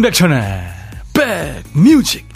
임백천의 0.00 0.62
백뮤직 1.12 2.26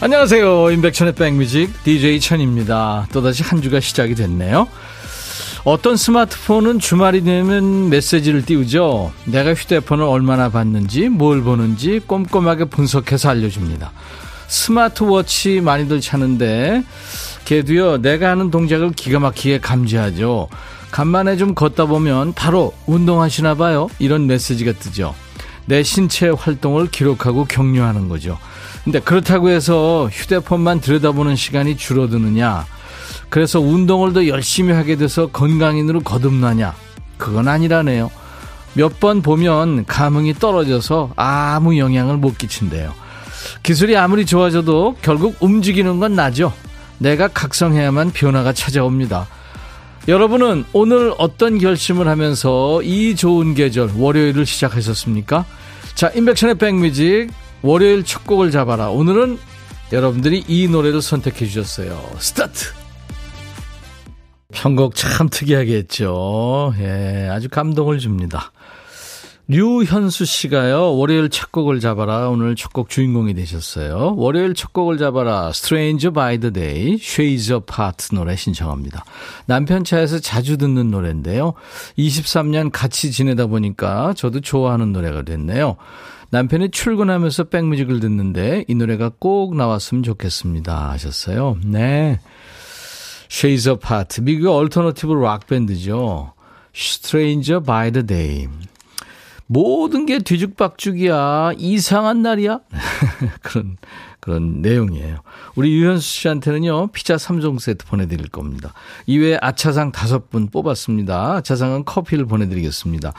안녕하세요. 0.00 0.70
임백천의 0.70 1.14
백뮤직 1.16 1.82
DJ 1.82 2.20
천입니다. 2.20 3.08
또다시 3.12 3.42
한 3.42 3.60
주가 3.60 3.80
시작이 3.80 4.14
됐네요. 4.14 4.68
어떤 5.64 5.96
스마트폰은 5.96 6.80
주말이 6.80 7.22
되면 7.22 7.88
메시지를 7.88 8.44
띄우죠. 8.44 9.12
내가 9.26 9.54
휴대폰을 9.54 10.04
얼마나 10.04 10.48
봤는지, 10.48 11.08
뭘 11.08 11.42
보는지 11.42 12.00
꼼꼼하게 12.04 12.64
분석해서 12.64 13.28
알려줍니다. 13.30 13.92
스마트워치 14.48 15.60
많이들 15.60 16.00
찾는데, 16.00 16.82
걔도요, 17.44 18.02
내가 18.02 18.30
하는 18.30 18.50
동작을 18.50 18.90
기가 18.90 19.20
막히게 19.20 19.60
감지하죠. 19.60 20.48
간만에 20.90 21.36
좀 21.36 21.54
걷다 21.54 21.86
보면 21.86 22.32
바로 22.32 22.74
운동하시나 22.86 23.54
봐요. 23.54 23.88
이런 24.00 24.26
메시지가 24.26 24.72
뜨죠. 24.72 25.14
내 25.66 25.84
신체 25.84 26.28
활동을 26.28 26.90
기록하고 26.90 27.44
격려하는 27.44 28.08
거죠. 28.08 28.36
근데 28.82 28.98
그렇다고 28.98 29.48
해서 29.48 30.08
휴대폰만 30.12 30.80
들여다보는 30.80 31.36
시간이 31.36 31.76
줄어드느냐? 31.76 32.66
그래서 33.32 33.60
운동을 33.60 34.12
더 34.12 34.26
열심히 34.26 34.74
하게 34.74 34.96
돼서 34.96 35.26
건강인으로 35.28 36.00
거듭나냐? 36.00 36.74
그건 37.16 37.48
아니라네요. 37.48 38.10
몇 38.74 39.00
번 39.00 39.22
보면 39.22 39.86
감흥이 39.86 40.34
떨어져서 40.34 41.12
아무 41.16 41.78
영향을 41.78 42.18
못 42.18 42.36
끼친대요. 42.36 42.92
기술이 43.62 43.96
아무리 43.96 44.26
좋아져도 44.26 44.96
결국 45.00 45.36
움직이는 45.40 45.98
건 45.98 46.14
나죠. 46.14 46.52
내가 46.98 47.26
각성해야만 47.28 48.10
변화가 48.10 48.52
찾아옵니다. 48.52 49.26
여러분은 50.08 50.66
오늘 50.74 51.14
어떤 51.16 51.56
결심을 51.56 52.08
하면서 52.08 52.82
이 52.82 53.16
좋은 53.16 53.54
계절 53.54 53.92
월요일을 53.96 54.44
시작하셨습니까? 54.44 55.46
자, 55.94 56.10
인백션의 56.14 56.56
백뮤직 56.56 57.30
월요일 57.62 58.04
첫 58.04 58.26
곡을 58.26 58.50
잡아라. 58.50 58.90
오늘은 58.90 59.38
여러분들이 59.90 60.44
이 60.46 60.68
노래를 60.68 61.00
선택해 61.00 61.46
주셨어요. 61.46 61.98
스타트! 62.18 62.81
편곡 64.52 64.94
참 64.94 65.28
특이하게 65.28 65.76
했죠. 65.76 66.72
예, 66.78 67.28
아주 67.30 67.48
감동을 67.48 67.98
줍니다. 67.98 68.52
류현수 69.48 70.24
씨가요, 70.24 70.96
월요일 70.96 71.28
첫 71.28 71.50
곡을 71.52 71.80
잡아라. 71.80 72.28
오늘 72.28 72.54
첫 72.54 72.72
곡 72.72 72.88
주인공이 72.88 73.34
되셨어요. 73.34 74.14
월요일 74.16 74.54
첫 74.54 74.72
곡을 74.72 74.98
잡아라. 74.98 75.48
Stranger 75.48 76.12
by 76.12 76.38
the 76.38 76.52
Day, 76.52 76.94
Shades 76.94 77.52
Apart 77.52 78.14
노래 78.14 78.36
신청합니다. 78.36 79.04
남편 79.46 79.84
차에서 79.84 80.20
자주 80.20 80.56
듣는 80.56 80.90
노래인데요. 80.90 81.54
23년 81.98 82.70
같이 82.72 83.10
지내다 83.10 83.46
보니까 83.46 84.14
저도 84.14 84.40
좋아하는 84.40 84.92
노래가 84.92 85.22
됐네요. 85.22 85.76
남편이 86.30 86.70
출근하면서 86.70 87.44
백뮤직을 87.44 88.00
듣는데 88.00 88.64
이 88.68 88.74
노래가 88.74 89.10
꼭 89.18 89.54
나왔으면 89.54 90.02
좋겠습니다. 90.02 90.90
하셨어요. 90.92 91.58
네. 91.62 92.20
Shades 93.32 93.66
Apart. 93.66 94.20
미국 94.20 94.54
alternative 94.54 95.14
락 95.14 95.46
밴드죠. 95.46 96.34
Stranger 96.74 97.64
by 97.64 97.90
the 97.90 98.06
Day. 98.06 98.48
모든 99.46 100.04
게 100.04 100.18
뒤죽박죽이야. 100.18 101.52
이상한 101.56 102.20
날이야. 102.20 102.60
그런, 103.40 103.78
그런 104.20 104.60
내용이에요. 104.60 105.20
우리 105.54 105.72
유현수 105.72 106.06
씨한테는요, 106.06 106.88
피자 106.88 107.16
3종 107.16 107.58
세트 107.58 107.86
보내드릴 107.86 108.28
겁니다. 108.28 108.74
이외에 109.06 109.38
아차상 109.40 109.92
5분 109.92 110.52
뽑았습니다. 110.52 111.36
아차상은 111.36 111.86
커피를 111.86 112.26
보내드리겠습니다. 112.26 113.14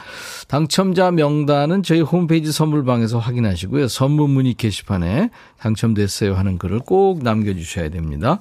당첨자 0.46 1.10
명단은 1.10 1.82
저희 1.82 2.00
홈페이지 2.00 2.52
선물방에서 2.52 3.18
확인하시고요. 3.18 3.88
선물 3.88 4.28
문의 4.28 4.54
게시판에 4.54 5.30
당첨됐어요 5.58 6.34
하는 6.34 6.58
글을 6.58 6.80
꼭 6.80 7.22
남겨주셔야 7.24 7.90
됩니다. 7.90 8.40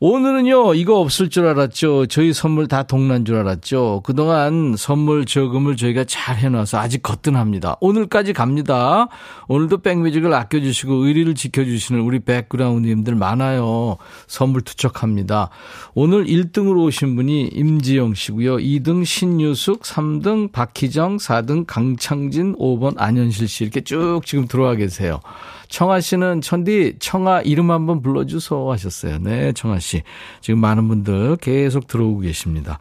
오늘은요, 0.00 0.74
이거 0.74 0.98
없을 0.98 1.30
줄 1.30 1.46
알았죠. 1.46 2.06
저희 2.06 2.32
선물 2.32 2.66
다 2.66 2.82
동난 2.82 3.24
줄 3.24 3.36
알았죠. 3.36 4.02
그동안 4.04 4.74
선물 4.76 5.24
저금을 5.24 5.76
저희가 5.76 6.04
잘 6.04 6.36
해놔서 6.36 6.78
아직 6.78 7.02
거뜬합니다. 7.02 7.76
오늘까지 7.80 8.32
갑니다. 8.32 9.08
오늘도 9.46 9.78
백뮤직을 9.78 10.34
아껴주시고 10.34 10.94
의리를 10.94 11.34
지켜주시는 11.34 12.00
우리 12.00 12.18
백그라운드님들 12.18 13.14
많아요. 13.14 13.96
선물 14.26 14.62
투척합니다. 14.62 15.50
오늘 15.94 16.24
1등으로 16.24 16.84
오신 16.84 17.14
분이 17.14 17.50
임지영 17.54 18.14
씨고요. 18.14 18.56
2등 18.56 19.04
신유숙, 19.04 19.82
3등 19.82 20.50
박희정, 20.50 21.18
4등 21.18 21.64
강창진, 21.66 22.56
5번 22.56 22.94
안현실 22.96 23.46
씨 23.46 23.62
이렇게 23.62 23.80
쭉 23.82 24.22
지금 24.24 24.48
들어와 24.48 24.74
계세요. 24.74 25.20
청아 25.68 26.00
씨는 26.00 26.40
천디 26.40 26.96
청아 27.00 27.42
이름 27.42 27.70
한번 27.70 28.02
불러주소 28.02 28.70
하셨어요. 28.70 29.18
네, 29.18 29.52
청아 29.52 29.78
씨. 29.78 29.83
지금 30.40 30.60
많은 30.60 30.88
분들 30.88 31.36
계속 31.36 31.86
들어오고 31.86 32.20
계십니다. 32.20 32.78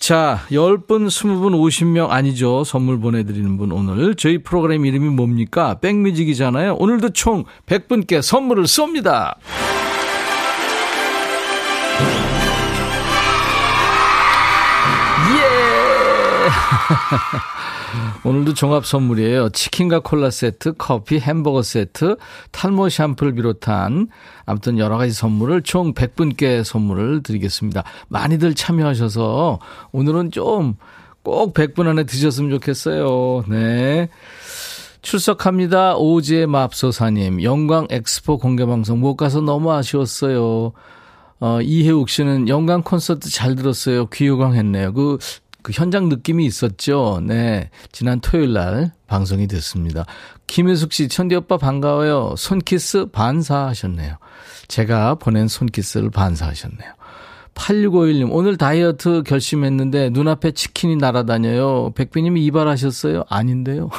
자, 0.00 0.40
10분, 0.50 1.08
20분, 1.08 1.52
50명 1.52 2.10
아니죠. 2.10 2.64
선물 2.64 2.98
보내드리는 3.00 3.58
분 3.58 3.70
오늘. 3.70 4.14
저희 4.14 4.38
프로그램 4.38 4.86
이름이 4.86 5.10
뭡니까? 5.10 5.78
백뮤직이잖아요. 5.80 6.76
오늘도 6.76 7.10
총 7.10 7.44
100분께 7.66 8.22
선물을 8.22 8.64
쏩니다. 8.64 9.34
예! 15.36 15.40
오늘도 18.24 18.54
종합 18.54 18.86
선물이에요. 18.86 19.50
치킨과 19.50 20.00
콜라 20.00 20.30
세트, 20.30 20.74
커피, 20.78 21.18
햄버거 21.18 21.62
세트, 21.62 22.16
탈모 22.52 22.88
샴푸를 22.88 23.34
비롯한 23.34 24.08
아무튼 24.46 24.78
여러 24.78 24.96
가지 24.96 25.12
선물을 25.12 25.62
총 25.62 25.94
100분께 25.94 26.64
선물을 26.64 27.22
드리겠습니다. 27.22 27.84
많이들 28.08 28.54
참여하셔서 28.54 29.58
오늘은 29.92 30.30
좀 30.30 30.76
꼭 31.22 31.54
100분 31.54 31.86
안에 31.86 32.04
드셨으면 32.04 32.50
좋겠어요. 32.50 33.44
네. 33.48 34.08
출석합니다. 35.02 35.96
오지의 35.96 36.46
맙소사님. 36.46 37.42
영광 37.42 37.86
엑스포 37.90 38.38
공개방송 38.38 39.00
못 39.00 39.16
가서 39.16 39.40
너무 39.40 39.72
아쉬웠어요. 39.72 40.72
어, 41.40 41.60
이혜욱 41.62 42.08
씨는 42.08 42.48
영광 42.48 42.82
콘서트 42.82 43.30
잘 43.30 43.54
들었어요. 43.54 44.06
귀요광 44.06 44.54
했네요. 44.54 44.92
그 44.92 45.18
그 45.62 45.72
현장 45.72 46.08
느낌이 46.08 46.44
있었죠. 46.46 47.20
네. 47.22 47.70
지난 47.92 48.20
토요일 48.20 48.52
날 48.52 48.92
방송이 49.06 49.46
됐습니다. 49.46 50.04
김혜숙 50.46 50.92
씨, 50.92 51.08
천디 51.08 51.34
오빠 51.36 51.56
반가워요. 51.56 52.34
손키스 52.36 53.06
반사하셨네요. 53.12 54.16
제가 54.68 55.16
보낸 55.16 55.48
손키스를 55.48 56.10
반사하셨네요. 56.10 56.94
8651님, 57.54 58.28
오늘 58.30 58.56
다이어트 58.56 59.22
결심했는데 59.22 60.10
눈앞에 60.10 60.52
치킨이 60.52 60.96
날아다녀요. 60.96 61.92
백비님이 61.94 62.44
이발하셨어요? 62.46 63.24
아닌데요. 63.28 63.90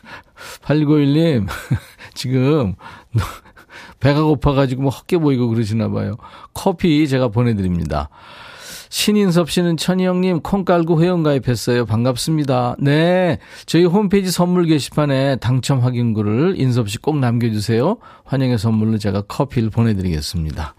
8651님, 0.62 1.48
지금 2.14 2.74
배가 4.00 4.22
고파가지고 4.22 4.82
뭐 4.82 4.90
헛게 4.90 5.18
보이고 5.18 5.48
그러시나 5.48 5.88
봐요. 5.88 6.16
커피 6.54 7.06
제가 7.08 7.28
보내드립니다. 7.28 8.08
신인섭 8.90 9.50
씨는 9.50 9.76
천희 9.76 10.04
형님 10.04 10.40
콩 10.40 10.64
깔고 10.64 11.00
회원가입했어요. 11.00 11.86
반갑습니다. 11.86 12.74
네. 12.80 13.38
저희 13.64 13.84
홈페이지 13.84 14.30
선물 14.32 14.66
게시판에 14.66 15.36
당첨 15.36 15.78
확인글을 15.80 16.54
인섭 16.58 16.90
씨 16.90 16.98
꼭 16.98 17.18
남겨주세요. 17.18 17.96
환영의 18.24 18.58
선물로 18.58 18.98
제가 18.98 19.22
커피를 19.22 19.70
보내드리겠습니다. 19.70 20.74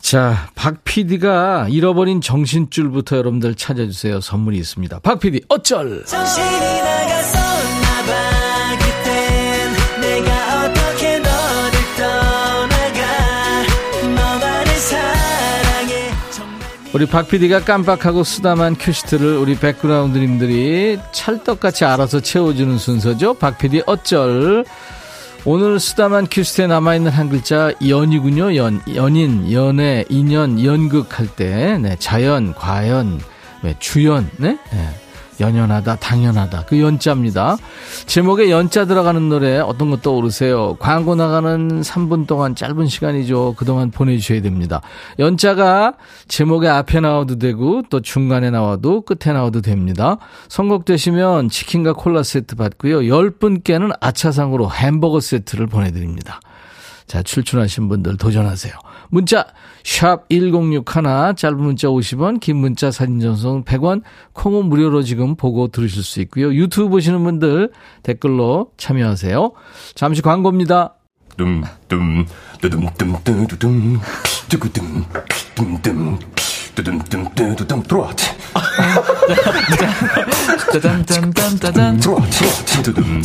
자, 0.00 0.50
박 0.54 0.84
PD가 0.84 1.66
잃어버린 1.68 2.20
정신줄부터 2.20 3.16
여러분들 3.16 3.54
찾아주세요. 3.54 4.20
선물이 4.20 4.56
있습니다. 4.58 5.00
박 5.00 5.18
PD, 5.18 5.40
어쩔! 5.48 6.04
정신이 6.04 6.46
우리 16.94 17.04
박 17.04 17.28
PD가 17.28 17.64
깜빡하고 17.64 18.24
쓰다만 18.24 18.74
큐시트를 18.74 19.36
우리 19.36 19.56
백그라운드님들이 19.56 20.98
찰떡같이 21.12 21.84
알아서 21.84 22.20
채워주는 22.20 22.78
순서죠. 22.78 23.34
박 23.34 23.58
PD 23.58 23.82
어쩔. 23.86 24.64
오늘 25.44 25.78
쓰다만 25.78 26.26
큐시트에 26.30 26.66
남아있는 26.66 27.10
한 27.10 27.28
글자 27.28 27.72
연이군요. 27.86 28.56
연, 28.56 28.80
연인, 28.94 29.52
연애, 29.52 30.04
인연, 30.08 30.64
연극 30.64 31.18
할 31.18 31.26
때, 31.28 31.78
네, 31.78 31.94
자연, 31.98 32.54
과연, 32.54 33.20
왜 33.62 33.74
주연, 33.78 34.28
네? 34.38 34.58
네. 34.72 34.88
연연하다, 35.40 35.96
당연하다. 35.96 36.64
그 36.66 36.80
연자입니다. 36.80 37.56
제목에 38.06 38.50
연자 38.50 38.84
들어가는 38.84 39.28
노래 39.28 39.58
어떤 39.58 39.90
것 39.90 40.02
떠오르세요? 40.02 40.76
광고 40.78 41.14
나가는 41.14 41.80
3분 41.80 42.26
동안 42.26 42.54
짧은 42.54 42.86
시간이죠. 42.86 43.54
그동안 43.56 43.90
보내주셔야 43.90 44.42
됩니다. 44.42 44.80
연자가 45.18 45.94
제목에 46.26 46.68
앞에 46.68 47.00
나와도 47.00 47.38
되고 47.38 47.82
또 47.90 48.00
중간에 48.00 48.50
나와도 48.50 49.02
끝에 49.02 49.32
나와도 49.32 49.60
됩니다. 49.60 50.18
선곡되시면 50.48 51.48
치킨과 51.48 51.94
콜라 51.94 52.22
세트 52.22 52.56
받고요. 52.56 53.00
10분께는 53.00 53.96
아차상으로 54.00 54.70
햄버거 54.70 55.20
세트를 55.20 55.66
보내드립니다. 55.66 56.40
자, 57.08 57.22
출출하신 57.22 57.88
분들 57.88 58.18
도전하세요. 58.18 58.72
문자 59.08 59.46
샵 59.82 60.28
1061, 60.28 61.34
짧은 61.36 61.56
문자 61.56 61.88
50원, 61.88 62.38
긴 62.38 62.56
문자 62.58 62.90
사진 62.90 63.18
전송 63.18 63.64
100원, 63.64 64.02
콩은 64.34 64.66
무료로 64.66 65.02
지금 65.02 65.34
보고 65.34 65.68
들으실 65.68 66.02
수 66.02 66.20
있고요. 66.20 66.52
유튜브 66.52 66.90
보시는 66.90 67.24
분들 67.24 67.72
댓글로 68.02 68.72
참여하세요. 68.76 69.52
잠시 69.94 70.20
광고입니다. 70.20 70.94
둠둠 71.38 72.26
뚜둠 72.60 72.88
뚜두둠 73.24 74.00
뚜구둠 74.48 75.06
뚜둠 75.54 76.18
뚜둠 76.74 77.82
들어와 77.84 78.12
짜잔짠짠짠짠 80.72 82.00
들어와 82.00 82.20
뚜둠 82.82 83.22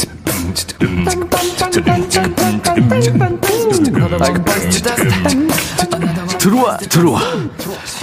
들어와 6.40 6.78
들어와 6.78 7.22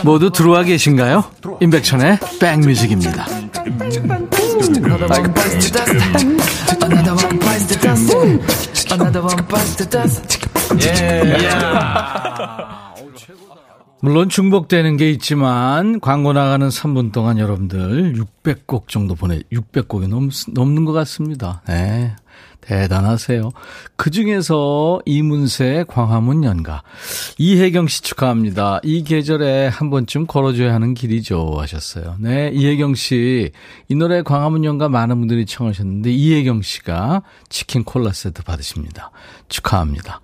모두 0.04 0.30
들어와 0.30 0.62
계신가요? 0.62 1.24
임백천의 1.60 2.18
백뮤직입니다 2.40 3.26
물론 14.02 14.30
중복되는 14.30 14.96
게 14.96 15.10
있지만 15.10 16.00
광고 16.00 16.32
나가는 16.32 16.66
3분 16.66 17.12
동안 17.12 17.38
여러분들 17.38 18.14
600곡 18.14 18.88
정도 18.88 19.14
보내 19.14 19.40
600곡이 19.52 20.08
넘, 20.08 20.30
넘는 20.54 20.86
것 20.86 20.92
같습니다. 20.92 21.60
네. 21.68 22.16
대단하세요. 22.60 23.50
그 23.96 24.10
중에서 24.10 25.00
이문세 25.06 25.84
광화문 25.88 26.44
연가. 26.44 26.82
이혜경 27.38 27.88
씨 27.88 28.02
축하합니다. 28.02 28.80
이 28.82 29.04
계절에 29.04 29.68
한 29.68 29.90
번쯤 29.90 30.26
걸어줘야 30.26 30.74
하는 30.74 30.94
길이죠. 30.94 31.56
하셨어요. 31.58 32.16
네, 32.18 32.50
이혜경 32.52 32.94
씨. 32.94 33.52
이 33.88 33.94
노래 33.94 34.22
광화문 34.22 34.64
연가 34.64 34.88
많은 34.88 35.18
분들이 35.18 35.46
청하셨는데, 35.46 36.10
이혜경 36.10 36.62
씨가 36.62 37.22
치킨 37.48 37.84
콜라 37.84 38.12
세트 38.12 38.42
받으십니다. 38.42 39.10
축하합니다. 39.48 40.20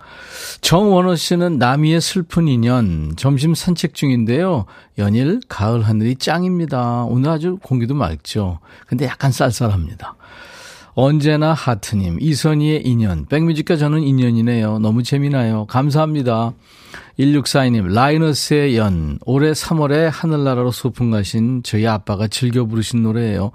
정원호 0.60 1.16
씨는 1.16 1.58
나미의 1.58 2.00
슬픈 2.00 2.48
인연. 2.48 3.14
점심 3.16 3.54
산책 3.54 3.94
중인데요. 3.94 4.66
연일 4.98 5.40
가을 5.48 5.82
하늘이 5.82 6.16
짱입니다. 6.16 7.04
오늘 7.04 7.30
아주 7.30 7.58
공기도 7.62 7.94
맑죠. 7.94 8.58
근데 8.86 9.06
약간 9.06 9.32
쌀쌀합니다. 9.32 10.15
언제나 10.98 11.52
하트님, 11.52 12.16
이선희의 12.22 12.87
인연. 12.87 13.26
백뮤직과 13.26 13.76
저는 13.76 14.02
인연이네요. 14.02 14.78
너무 14.78 15.02
재미나요. 15.02 15.66
감사합니다. 15.66 16.54
1642님, 17.19 17.93
라이너스의 17.93 18.78
연. 18.78 19.19
올해 19.26 19.52
3월에 19.52 20.08
하늘나라로 20.10 20.70
소풍 20.70 21.10
가신 21.10 21.62
저희 21.62 21.87
아빠가 21.87 22.28
즐겨 22.28 22.64
부르신 22.64 23.02
노래예요. 23.02 23.52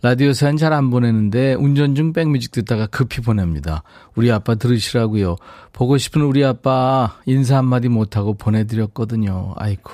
라디오 0.00 0.32
사연 0.32 0.56
잘안 0.56 0.88
보내는데 0.88 1.54
운전 1.54 1.94
중 1.94 2.14
백뮤직 2.14 2.52
듣다가 2.52 2.86
급히 2.86 3.20
보냅니다. 3.20 3.82
우리 4.14 4.32
아빠 4.32 4.54
들으시라고요. 4.54 5.36
보고 5.74 5.98
싶은 5.98 6.22
우리 6.22 6.42
아빠 6.42 7.16
인사 7.26 7.58
한마디 7.58 7.88
못하고 7.88 8.32
보내드렸거든요. 8.32 9.52
아이고, 9.56 9.90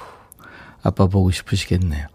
아빠 0.84 1.08
보고 1.08 1.32
싶으시겠네요. 1.32 2.13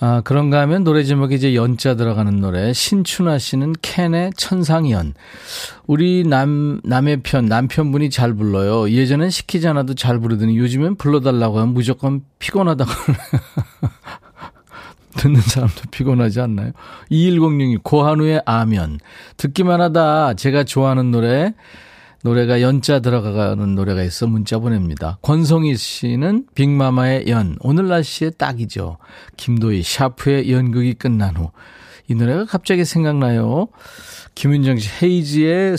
아, 0.00 0.22
그런가 0.24 0.60
하면 0.62 0.82
노래 0.84 1.04
제목이 1.04 1.36
이제 1.36 1.54
연자 1.54 1.94
들어가는 1.94 2.40
노래. 2.40 2.72
신춘하 2.72 3.38
씨는 3.38 3.74
캔의 3.80 4.32
천상연. 4.36 5.14
우리 5.86 6.24
남, 6.24 6.80
남의 6.84 7.22
편, 7.22 7.46
남편분이 7.46 8.10
잘 8.10 8.34
불러요. 8.34 8.90
예전엔 8.90 9.30
시키지 9.30 9.68
않아도 9.68 9.94
잘 9.94 10.18
부르더니 10.18 10.58
요즘엔 10.58 10.96
불러달라고 10.96 11.60
하면 11.60 11.74
무조건 11.74 12.22
피곤하다고. 12.38 12.90
듣는 15.16 15.40
사람도 15.40 15.82
피곤하지 15.92 16.40
않나요? 16.40 16.72
2106이 17.10 17.82
고한우의 17.84 18.42
아면. 18.44 18.98
듣기만 19.36 19.80
하다 19.80 20.34
제가 20.34 20.64
좋아하는 20.64 21.12
노래 21.12 21.54
노래가 22.24 22.62
연자 22.62 23.00
들어가는 23.00 23.74
노래가 23.74 24.02
있어 24.02 24.26
문자 24.26 24.58
보냅니다. 24.58 25.18
권성희 25.20 25.76
씨는 25.76 26.46
빅마마의 26.54 27.26
연. 27.28 27.56
오늘 27.60 27.88
날씨에 27.88 28.30
딱이죠. 28.30 28.96
김도희 29.36 29.82
샤프의 29.82 30.50
연극이 30.50 30.94
끝난 30.94 31.36
후. 31.36 31.50
이 32.08 32.14
노래가 32.14 32.46
갑자기 32.46 32.86
생각나요. 32.86 33.68
김윤정 34.34 34.78
씨 34.78 34.88
헤이지의 35.04 35.76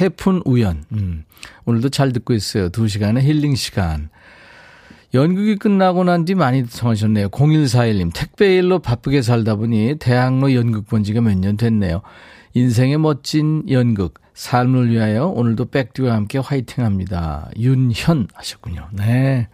해픈 0.00 0.40
우연. 0.44 0.84
음. 0.92 1.24
오늘도 1.64 1.88
잘 1.88 2.12
듣고 2.12 2.32
있어요. 2.32 2.68
두 2.68 2.86
시간의 2.86 3.24
힐링 3.24 3.56
시간. 3.56 4.08
연극이 5.14 5.56
끝나고 5.56 6.04
난 6.04 6.24
뒤 6.24 6.36
많이 6.36 6.64
청하셨네요. 6.64 7.28
0141님, 7.30 8.12
택배 8.14 8.54
일로 8.56 8.78
바쁘게 8.78 9.22
살다 9.22 9.56
보니 9.56 9.96
대학로 9.98 10.54
연극 10.54 10.86
본 10.86 11.02
지가 11.02 11.22
몇 11.22 11.34
년 11.38 11.56
됐네요. 11.56 12.02
인생의 12.54 12.98
멋진 12.98 13.64
연극. 13.68 14.14
삶을 14.38 14.90
위하여 14.90 15.26
오늘도 15.26 15.64
백듀와 15.64 16.14
함께 16.14 16.38
화이팅 16.38 16.84
합니다. 16.84 17.50
윤현 17.58 18.28
하셨군요. 18.32 18.86
네. 18.92 19.48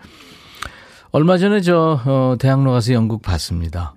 얼마 1.10 1.38
전에 1.38 1.62
저, 1.62 2.02
어, 2.04 2.36
대학로 2.38 2.72
가서 2.72 2.92
연극 2.92 3.22
봤습니다. 3.22 3.94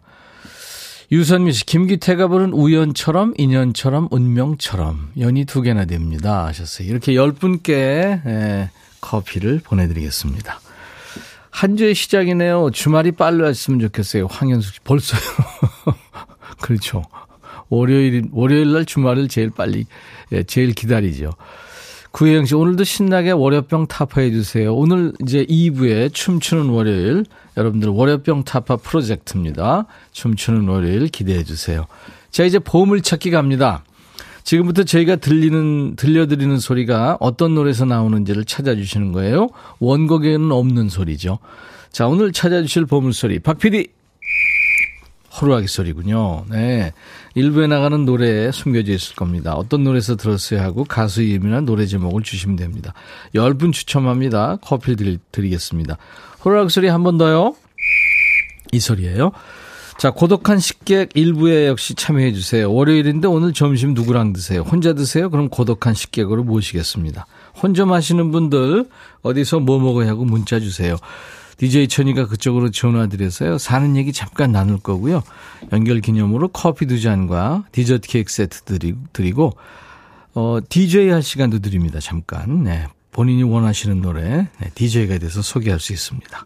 유선미 1.11 1.51
씨, 1.51 1.65
김기태가 1.65 2.29
부른 2.29 2.53
우연처럼, 2.53 3.33
인연처럼, 3.37 4.07
운명처럼, 4.11 5.11
연이 5.19 5.43
두 5.43 5.61
개나 5.61 5.83
됩니다. 5.83 6.45
하셨어요. 6.45 6.87
이렇게 6.87 7.15
열 7.15 7.33
분께, 7.33 8.21
예, 8.25 8.69
커피를 9.01 9.59
보내드리겠습니다. 9.61 10.61
한 11.51 11.75
주의 11.75 11.93
시작이네요. 11.95 12.71
주말이 12.71 13.11
빨리 13.11 13.41
왔으면 13.41 13.81
좋겠어요. 13.81 14.27
황현숙 14.27 14.75
씨. 14.75 14.79
벌써요. 14.81 15.19
그렇죠. 16.61 17.03
월요일, 17.69 18.25
월요일 18.31 18.73
날 18.73 18.85
주말을 18.85 19.27
제일 19.27 19.49
빨리, 19.49 19.85
예, 20.31 20.43
제일 20.43 20.73
기다리죠. 20.73 21.33
구혜영 22.11 22.45
씨, 22.45 22.55
오늘도 22.55 22.83
신나게 22.83 23.31
월요병 23.31 23.87
타파해 23.87 24.31
주세요. 24.31 24.73
오늘 24.73 25.13
이제 25.21 25.45
2부에 25.45 26.11
춤추는 26.13 26.69
월요일, 26.69 27.25
여러분들 27.57 27.89
월요병 27.89 28.43
타파 28.43 28.77
프로젝트입니다. 28.77 29.85
춤추는 30.13 30.67
월요일 30.67 31.09
기대해 31.09 31.43
주세요. 31.43 31.85
자, 32.31 32.43
이제 32.43 32.59
보물찾기 32.59 33.31
갑니다. 33.31 33.83
지금부터 34.43 34.83
저희가 34.83 35.17
들리는, 35.17 35.95
들려드리는 35.97 36.57
소리가 36.57 37.17
어떤 37.19 37.53
노래에서 37.53 37.85
나오는지를 37.85 38.45
찾아주시는 38.45 39.11
거예요. 39.11 39.49
원곡에는 39.79 40.51
없는 40.51 40.89
소리죠. 40.89 41.39
자, 41.91 42.07
오늘 42.07 42.31
찾아주실 42.31 42.85
보물소리. 42.85 43.39
박 43.39 43.59
PD! 43.59 43.89
호루라기 45.39 45.67
소리군요. 45.67 46.45
네. 46.49 46.93
일부에 47.35 47.67
나가는 47.67 48.05
노래에 48.05 48.51
숨겨져 48.51 48.93
있을 48.93 49.15
겁니다. 49.15 49.53
어떤 49.53 49.83
노래에서 49.83 50.15
들었어야 50.15 50.63
하고 50.63 50.83
가수 50.83 51.21
이름이나 51.21 51.61
노래 51.61 51.85
제목을 51.85 52.23
주시면 52.23 52.55
됩니다. 52.55 52.93
10분 53.35 53.71
추첨합니다. 53.73 54.57
커피 54.61 54.95
드리, 54.95 55.19
드리겠습니다. 55.31 55.97
호루라기 56.43 56.69
소리 56.69 56.87
한 56.87 57.03
번 57.03 57.17
더요. 57.17 57.55
이 58.71 58.79
소리예요. 58.79 59.31
자, 59.97 60.11
고독한 60.11 60.59
식객 60.59 61.09
일부에 61.15 61.67
역시 61.67 61.95
참여해 61.95 62.33
주세요. 62.33 62.71
월요일인데 62.71 63.27
오늘 63.27 63.53
점심 63.53 63.93
누구랑 63.93 64.33
드세요? 64.33 64.61
혼자 64.61 64.93
드세요? 64.93 65.29
그럼 65.29 65.49
고독한 65.49 65.93
식객으로 65.95 66.43
모시겠습니다. 66.43 67.25
혼자 67.59 67.85
마시는 67.85 68.31
분들 68.31 68.85
어디서 69.23 69.59
뭐 69.59 69.79
먹어야 69.79 70.09
하고 70.09 70.23
문자 70.25 70.59
주세요. 70.59 70.97
DJ 71.57 71.87
천이가 71.87 72.27
그쪽으로 72.27 72.69
전화드려서요. 72.69 73.57
사는 73.57 73.95
얘기 73.95 74.13
잠깐 74.13 74.51
나눌 74.51 74.79
거고요. 74.79 75.23
연결 75.71 76.01
기념으로 76.01 76.49
커피 76.49 76.85
두 76.85 77.01
잔과 77.01 77.65
디저트 77.71 78.07
케이크 78.07 78.31
세트 78.31 78.63
드리고, 79.11 79.57
어, 80.35 80.59
DJ 80.69 81.09
할 81.09 81.23
시간도 81.23 81.59
드립니다. 81.59 81.99
잠깐. 81.99 82.63
네. 82.63 82.85
본인이 83.11 83.41
원하시는 83.41 83.99
노래, 83.99 84.47
네, 84.59 84.69
DJ가 84.75 85.17
돼서 85.17 85.41
소개할 85.41 85.79
수 85.79 85.91
있습니다. 85.91 86.45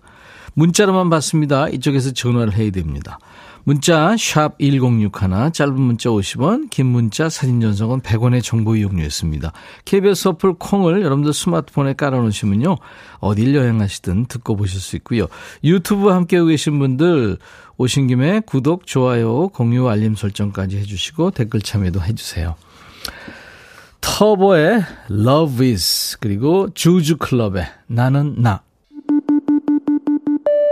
문자로만 0.53 1.09
받습니다. 1.09 1.67
이쪽에서 1.67 2.11
전화를 2.11 2.53
해야 2.53 2.71
됩니다. 2.71 3.19
문자 3.63 4.15
1061, 4.17 5.11
짧은 5.53 5.79
문자 5.79 6.09
50원, 6.09 6.69
긴 6.69 6.87
문자 6.87 7.29
사진 7.29 7.61
전송은 7.61 8.01
100원의 8.01 8.43
정보 8.43 8.75
이용료였습니다. 8.75 9.51
KBS 9.85 10.29
어플 10.29 10.53
콩을 10.53 11.03
여러분들 11.03 11.33
스마트폰에 11.33 11.93
깔아놓으시면요. 11.93 12.77
어딜 13.19 13.55
여행하시든 13.55 14.25
듣고 14.25 14.55
보실 14.55 14.79
수 14.79 14.95
있고요. 14.97 15.27
유튜브 15.63 16.09
함께 16.09 16.43
계신 16.43 16.79
분들 16.79 17.37
오신 17.77 18.07
김에 18.07 18.41
구독, 18.41 18.85
좋아요, 18.85 19.49
공유, 19.49 19.87
알림 19.89 20.15
설정까지 20.15 20.77
해주시고 20.77 21.31
댓글 21.31 21.61
참여도 21.61 22.01
해주세요. 22.01 22.55
터보의 24.01 24.83
Love 25.09 25.69
Is 25.71 26.17
그리고 26.19 26.69
주주클럽의 26.73 27.67
나는 27.87 28.35
나 28.39 28.61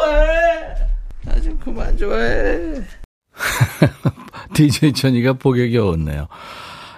좋아해. 0.00 0.74
나 1.24 1.40
좀 1.42 1.58
그만 1.58 1.96
좋아해. 1.96 2.82
DJ 4.54 4.92
천이가 4.92 5.34
보기 5.34 5.70
겨웠네요. 5.72 6.28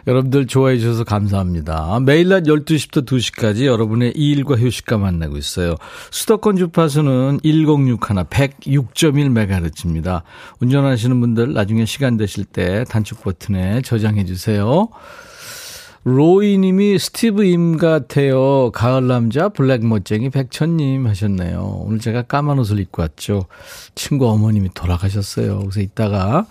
여러분들 0.09 0.49
좋아해 0.49 0.79
주셔서 0.79 1.05
감사합니다. 1.05 2.01
매일 2.01 2.29
낮 2.29 2.43
12시부터 2.43 3.07
2시까지 3.07 3.67
여러분의 3.67 4.13
일과 4.17 4.57
휴식과 4.57 4.99
만나고 4.99 5.37
있어요. 5.37 5.77
수도권 6.11 6.57
주파수는 6.57 7.39
1061, 7.45 7.99
106.1MHz입니다. 8.25 10.23
운전하시는 10.61 11.21
분들 11.21 11.53
나중에 11.53 11.85
시간 11.85 12.17
되실 12.17 12.45
때 12.45 12.83
단축 12.89 13.23
버튼에 13.23 13.83
저장해 13.83 14.25
주세요. 14.25 14.89
로이님이 16.05 16.99
스티브 16.99 17.45
임 17.45 17.77
같아요. 17.77 18.73
가을 18.73 19.07
남자 19.07 19.49
블랙 19.49 19.87
멋쟁이 19.87 20.31
백천님 20.31 21.07
하셨네요. 21.07 21.85
오늘 21.85 22.01
제가 22.01 22.23
까만 22.23 22.59
옷을 22.59 22.81
입고 22.81 23.03
왔죠. 23.03 23.47
친구 23.95 24.29
어머님이 24.29 24.71
돌아가셨어요. 24.75 25.61
그래서 25.61 25.81
이따가 25.81 26.47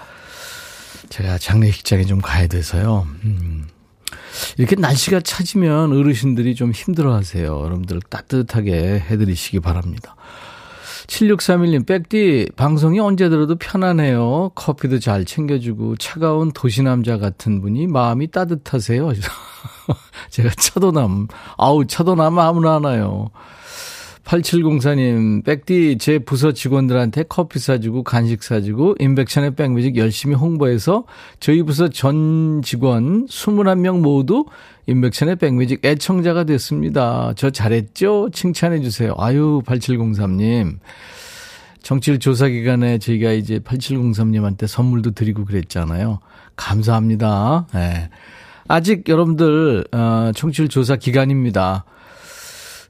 제가 1.10 1.38
장례식장에 1.38 2.06
좀 2.06 2.22
가야 2.22 2.48
돼서요. 2.48 3.06
음. 3.26 3.68
이렇게 4.58 4.78
날씨가 4.78 5.20
차지면 5.20 5.92
어르신들이 5.92 6.56
좀 6.56 6.72
힘들어 6.72 7.14
하세요. 7.14 7.62
여러분들 7.62 8.00
따뜻하게 8.10 9.04
해드리시기 9.10 9.60
바랍니다. 9.60 10.16
7631님, 11.12 11.86
백디, 11.86 12.52
방송이 12.56 12.98
언제 13.02 13.28
들어도 13.28 13.58
편하네요. 13.58 14.52
커피도 14.56 15.00
잘 15.00 15.26
챙겨주고, 15.26 15.98
차가운 15.98 16.54
도시남자 16.54 17.18
같은 17.18 17.60
분이 17.60 17.88
마음이 17.88 18.32
따뜻하세요. 18.32 19.12
제가 20.32 20.50
차도남, 20.52 21.28
아우, 21.58 21.86
차도남 21.86 22.40
아무나 22.40 22.76
하나요. 22.76 23.30
8704님, 24.26 25.44
백디, 25.44 25.98
제 26.00 26.20
부서 26.20 26.52
직원들한테 26.52 27.24
커피 27.28 27.60
사주고, 27.60 28.04
간식 28.04 28.44
사주고, 28.44 28.96
인백션의 29.00 29.56
백뮤직 29.56 29.98
열심히 29.98 30.36
홍보해서 30.36 31.06
저희 31.40 31.64
부서 31.64 31.90
전 31.90 32.62
직원 32.62 33.26
21명 33.26 34.00
모두 34.02 34.46
인백션의 34.88 35.38
백뮤직 35.38 35.84
애청자가 35.84 36.44
됐습니다. 36.46 37.34
저 37.36 37.50
잘했죠? 37.50 38.30
칭찬해 38.32 38.82
주세요. 38.82 39.16
아유, 39.18 39.62
8703님. 39.66 40.78
정치일 41.82 42.20
조사 42.20 42.48
기간에 42.48 43.00
저희가 43.00 43.32
이제 43.32 43.60
8703님한테 43.60 44.68
선물도 44.68 45.12
드리고 45.12 45.46
그랬잖아요. 45.46 46.20
감사합니다. 46.56 47.68
네. 47.74 48.10
아직 48.68 49.10
여러분들, 49.10 49.86
어, 49.92 50.32
청취율 50.36 50.70
조사 50.70 50.96
기간입니다. 50.96 51.86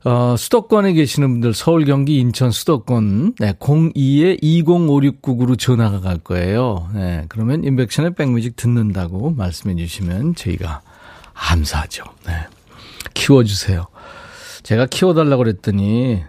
어, 0.03 0.35
수도권에 0.35 0.93
계시는 0.93 1.29
분들, 1.33 1.53
서울, 1.53 1.85
경기, 1.85 2.17
인천, 2.17 2.49
수도권, 2.49 3.35
네, 3.39 3.53
02-205699로 3.53 5.59
전화가 5.59 5.99
갈 6.01 6.17
거예요. 6.17 6.89
네, 6.95 7.25
그러면 7.29 7.63
인백션의 7.63 8.15
백뮤직 8.15 8.55
듣는다고 8.55 9.29
말씀해 9.31 9.75
주시면 9.75 10.33
저희가 10.35 10.81
감사하죠. 11.35 12.03
네. 12.25 12.33
키워주세요. 13.13 13.85
제가 14.63 14.87
키워달라고 14.87 15.43
그랬더니, 15.43 16.23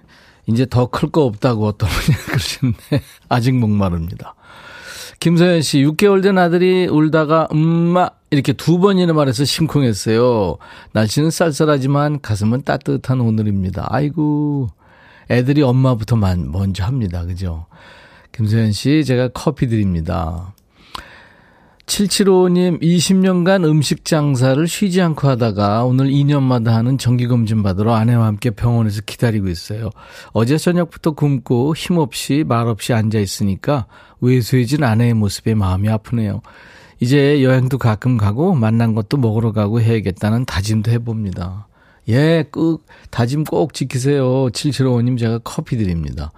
이제 0.46 0.66
더 0.66 0.86
클 0.86 1.10
거 1.10 1.22
없다고 1.24 1.66
어떤 1.66 1.88
분이 1.88 2.16
그러시는데, 2.26 3.02
아직 3.30 3.54
목마릅니다. 3.54 4.34
김서연 5.20 5.62
씨, 5.62 5.82
6개월 5.82 6.22
된 6.22 6.36
아들이 6.36 6.86
울다가, 6.88 7.46
엄마, 7.50 8.10
이렇게 8.32 8.54
두 8.54 8.78
번이나 8.78 9.12
말해서 9.12 9.44
심쿵했어요. 9.44 10.56
날씨는 10.92 11.30
쌀쌀하지만 11.30 12.22
가슴은 12.22 12.62
따뜻한 12.62 13.20
오늘입니다. 13.20 13.86
아이고, 13.90 14.68
애들이 15.30 15.60
엄마부터 15.60 16.16
먼저 16.16 16.82
합니다. 16.82 17.26
그죠? 17.26 17.66
김서연 18.32 18.72
씨, 18.72 19.04
제가 19.04 19.28
커피 19.34 19.68
드립니다. 19.68 20.54
7755님, 21.84 22.80
20년간 22.80 23.66
음식 23.66 24.06
장사를 24.06 24.66
쉬지 24.66 25.02
않고 25.02 25.28
하다가 25.28 25.84
오늘 25.84 26.06
2년마다 26.06 26.68
하는 26.68 26.96
정기검진 26.96 27.62
받으러 27.62 27.92
아내와 27.92 28.24
함께 28.24 28.48
병원에서 28.48 29.02
기다리고 29.04 29.48
있어요. 29.48 29.90
어제 30.32 30.56
저녁부터 30.56 31.10
굶고 31.10 31.74
힘없이 31.76 32.44
말없이 32.48 32.94
앉아있으니까 32.94 33.88
외소해진 34.22 34.84
아내의 34.84 35.12
모습에 35.12 35.54
마음이 35.54 35.90
아프네요. 35.90 36.40
이제 37.02 37.42
여행도 37.42 37.78
가끔 37.78 38.16
가고 38.16 38.54
만난 38.54 38.94
것도 38.94 39.16
먹으러 39.16 39.50
가고 39.50 39.80
해야겠다는 39.80 40.44
다짐도 40.44 40.92
해봅니다. 40.92 41.66
예, 42.08 42.44
꼭 42.48 42.86
다짐 43.10 43.42
꼭 43.42 43.74
지키세요. 43.74 44.24
7755님 44.50 45.18
제가 45.18 45.40
커피 45.42 45.76
드립니다. 45.76 46.30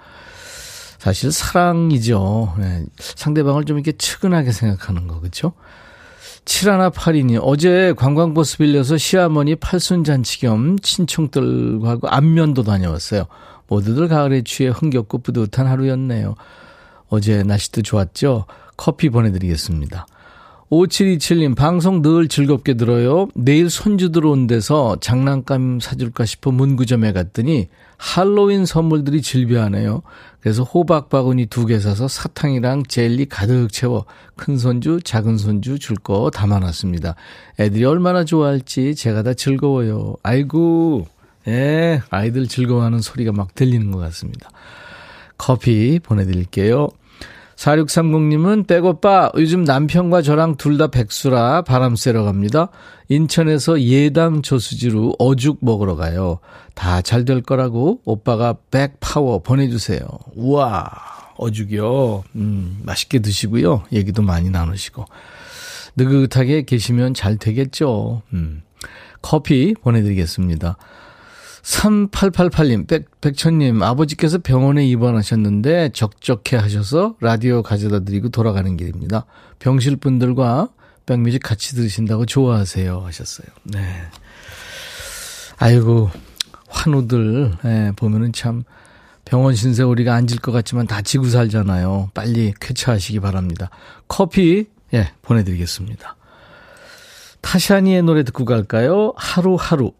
사실 0.98 1.32
사랑이죠. 1.32 2.54
네, 2.58 2.86
상대방을 2.96 3.66
좀 3.66 3.76
이렇게 3.76 3.92
측은하게 3.92 4.52
생각하는 4.52 5.06
거, 5.06 5.20
그렇죠? 5.20 5.52
7182님, 6.46 7.40
어제 7.42 7.92
관광버스 7.94 8.56
빌려서 8.56 8.96
시어머니 8.96 9.56
팔순잔치 9.56 10.40
겸 10.40 10.78
친척들과 10.78 11.90
하고 11.90 12.08
안면도 12.08 12.62
다녀왔어요. 12.62 13.26
모두들 13.66 14.08
가을에 14.08 14.40
취해 14.40 14.70
흥겹고 14.70 15.18
뿌듯한 15.18 15.66
하루였네요. 15.66 16.36
어제 17.10 17.42
날씨도 17.42 17.82
좋았죠? 17.82 18.46
커피 18.78 19.10
보내드리겠습니다. 19.10 20.06
5727님, 20.70 21.54
방송 21.56 22.02
늘 22.02 22.26
즐겁게 22.28 22.74
들어요. 22.74 23.28
내일 23.34 23.70
손주들 23.70 24.26
온 24.26 24.46
데서 24.46 24.96
장난감 25.00 25.78
사줄까 25.80 26.24
싶어 26.24 26.50
문구점에 26.50 27.12
갔더니 27.12 27.68
할로윈 27.98 28.66
선물들이 28.66 29.22
질비하네요. 29.22 30.02
그래서 30.40 30.62
호박 30.62 31.08
바구니 31.10 31.46
두 31.46 31.66
개 31.66 31.78
사서 31.78 32.08
사탕이랑 32.08 32.84
젤리 32.88 33.26
가득 33.26 33.72
채워 33.72 34.04
큰 34.36 34.58
손주, 34.58 35.00
작은 35.02 35.38
손주 35.38 35.78
줄 35.78 35.96
거 35.96 36.30
담아놨습니다. 36.30 37.14
애들이 37.60 37.84
얼마나 37.84 38.24
좋아할지 38.24 38.94
제가 38.94 39.22
다 39.22 39.32
즐거워요. 39.34 40.16
아이고, 40.22 41.06
예, 41.46 42.02
아이들 42.10 42.48
즐거워하는 42.48 43.00
소리가 43.00 43.32
막 43.32 43.54
들리는 43.54 43.90
것 43.90 43.98
같습니다. 43.98 44.50
커피 45.38 46.00
보내드릴게요. 46.02 46.88
4630님은 47.56 48.66
백오빠 48.66 49.30
요즘 49.36 49.64
남편과 49.64 50.22
저랑 50.22 50.56
둘 50.56 50.74
다 50.78 50.88
백수라 50.88 51.62
바람 51.62 51.94
쐬러 51.96 52.24
갑니다. 52.24 52.68
인천에서 53.08 53.80
예당 53.82 54.42
저수지로 54.42 55.14
어죽 55.18 55.58
먹으러 55.60 55.94
가요. 55.96 56.38
다 56.74 57.00
잘 57.00 57.24
될 57.24 57.42
거라고 57.42 58.00
오빠가 58.04 58.56
백파워 58.70 59.38
보내주세요. 59.40 60.00
우와 60.34 60.90
어죽이요. 61.36 62.24
음, 62.36 62.80
맛있게 62.84 63.20
드시고요. 63.20 63.84
얘기도 63.92 64.22
많이 64.22 64.50
나누시고 64.50 65.04
느긋하게 65.96 66.62
계시면 66.62 67.14
잘 67.14 67.36
되겠죠. 67.36 68.22
음, 68.32 68.62
커피 69.22 69.74
보내드리겠습니다. 69.80 70.76
3888님, 71.64 72.86
백, 72.86 73.20
백천님, 73.22 73.82
아버지께서 73.82 74.38
병원에 74.38 74.86
입원하셨는데 74.86 75.90
적적해 75.94 76.56
하셔서 76.56 77.16
라디오 77.20 77.62
가져다 77.62 78.00
드리고 78.00 78.28
돌아가는 78.28 78.76
길입니다. 78.76 79.24
병실 79.58 79.96
분들과 79.96 80.68
백뮤직 81.06 81.42
같이 81.42 81.74
들으신다고 81.74 82.26
좋아하세요 82.26 83.00
하셨어요. 83.00 83.46
네. 83.64 83.80
아이고, 85.58 86.10
환우들, 86.68 87.52
예, 87.64 87.92
보면은 87.96 88.32
참 88.32 88.64
병원 89.24 89.54
신세 89.54 89.82
우리가 89.82 90.14
앉을 90.14 90.38
것 90.42 90.52
같지만 90.52 90.86
다치고 90.86 91.24
살잖아요. 91.26 92.10
빨리 92.12 92.52
쾌차하시기 92.60 93.20
바랍니다. 93.20 93.70
커피, 94.06 94.66
예, 94.92 95.12
보내드리겠습니다. 95.22 96.16
타샤니의 97.40 98.02
노래 98.02 98.22
듣고 98.22 98.44
갈까요? 98.44 99.14
하루하루. 99.16 99.92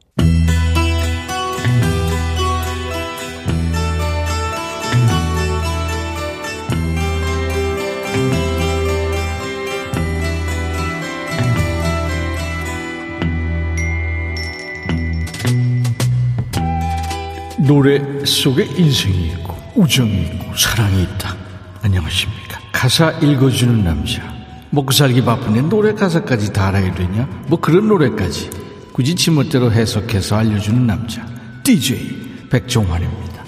노래 17.66 18.02
속에 18.26 18.64
인생이 18.76 19.28
있고 19.28 19.56
우정이 19.74 20.22
있고 20.22 20.54
사랑이 20.54 21.02
있다. 21.02 21.34
안녕하십니까. 21.80 22.60
가사 22.72 23.10
읽어주는 23.22 23.82
남자. 23.82 24.22
먹고 24.68 24.92
살기 24.92 25.24
바쁜데 25.24 25.62
노래 25.62 25.94
가사까지 25.94 26.52
다 26.52 26.66
알아야 26.68 26.94
되냐? 26.94 27.26
뭐 27.46 27.58
그런 27.58 27.88
노래까지 27.88 28.50
굳이 28.92 29.14
지멋대로 29.14 29.72
해석해서 29.72 30.36
알려주는 30.36 30.86
남자. 30.86 31.26
DJ 31.62 32.48
백종환입니다. 32.50 33.44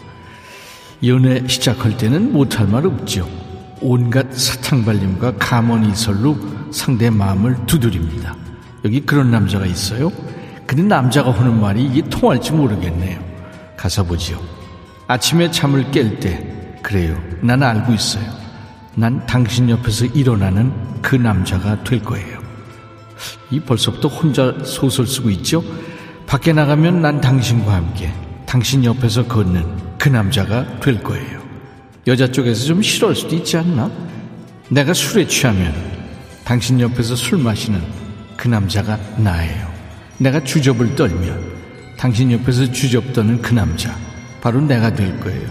연애 1.05 1.47
시작할 1.47 1.99
때는 1.99 2.33
못할 2.33 2.67
말 2.67 2.87
없죠. 2.87 3.29
온갖 3.83 4.33
사탕발림과 4.33 5.35
가머니설로 5.37 6.39
상대 6.73 7.11
마음을 7.11 7.67
두드립니다. 7.67 8.35
여기 8.85 9.01
그런 9.01 9.31
남자가 9.31 9.67
있어요? 9.67 10.11
근데 10.67 10.83
남자가 10.83 11.31
하는 11.33 11.61
말이 11.61 11.85
이게 11.85 12.01
통할지 12.09 12.53
모르겠네요. 12.53 13.26
가서 13.87 14.03
보지요. 14.03 14.41
아침에 15.07 15.49
잠을 15.53 15.85
깰 15.93 16.19
때, 16.19 16.45
그래요. 16.83 17.17
난 17.41 17.63
알고 17.63 17.93
있어요. 17.93 18.25
난 18.97 19.25
당신 19.27 19.71
옆에서 19.71 20.07
일어나는 20.07 20.73
그 21.01 21.15
남자가 21.15 21.85
될 21.85 22.03
거예요. 22.03 22.41
이 23.51 23.61
벌써부터 23.61 24.09
혼자 24.09 24.53
소설 24.65 25.07
쓰고 25.07 25.31
있죠? 25.31 25.63
밖에 26.27 26.53
나가면 26.53 27.01
난 27.01 27.21
당신과 27.21 27.73
함께 27.73 28.13
당신 28.45 28.85
옆에서 28.85 29.27
걷는 29.27 29.99
그 29.99 30.09
남자가 30.09 30.81
될 30.81 31.01
거예요. 31.01 31.41
여자 32.09 32.27
쪽에서 32.31 32.65
좀 32.65 32.83
싫어할 32.83 33.15
수도 33.15 33.37
있지 33.37 33.57
않나? 33.57 33.89
내가 34.69 34.93
술에 34.95 35.29
취하면 35.29 35.73
당신 36.45 36.81
옆에서 36.81 37.15
술 37.15 37.39
마시는 37.39 37.81
그 38.37 38.49
남자가 38.49 38.99
나예요. 39.17 39.73
내가 40.19 40.43
주접을 40.43 40.97
떨면 40.97 41.56
당신 41.97 42.31
옆에서 42.33 42.71
주접 42.73 43.13
떠는 43.13 43.41
그 43.41 43.55
남자 43.55 43.97
바로 44.41 44.61
내가 44.61 44.95
될 44.95 45.19
거예요. 45.21 45.49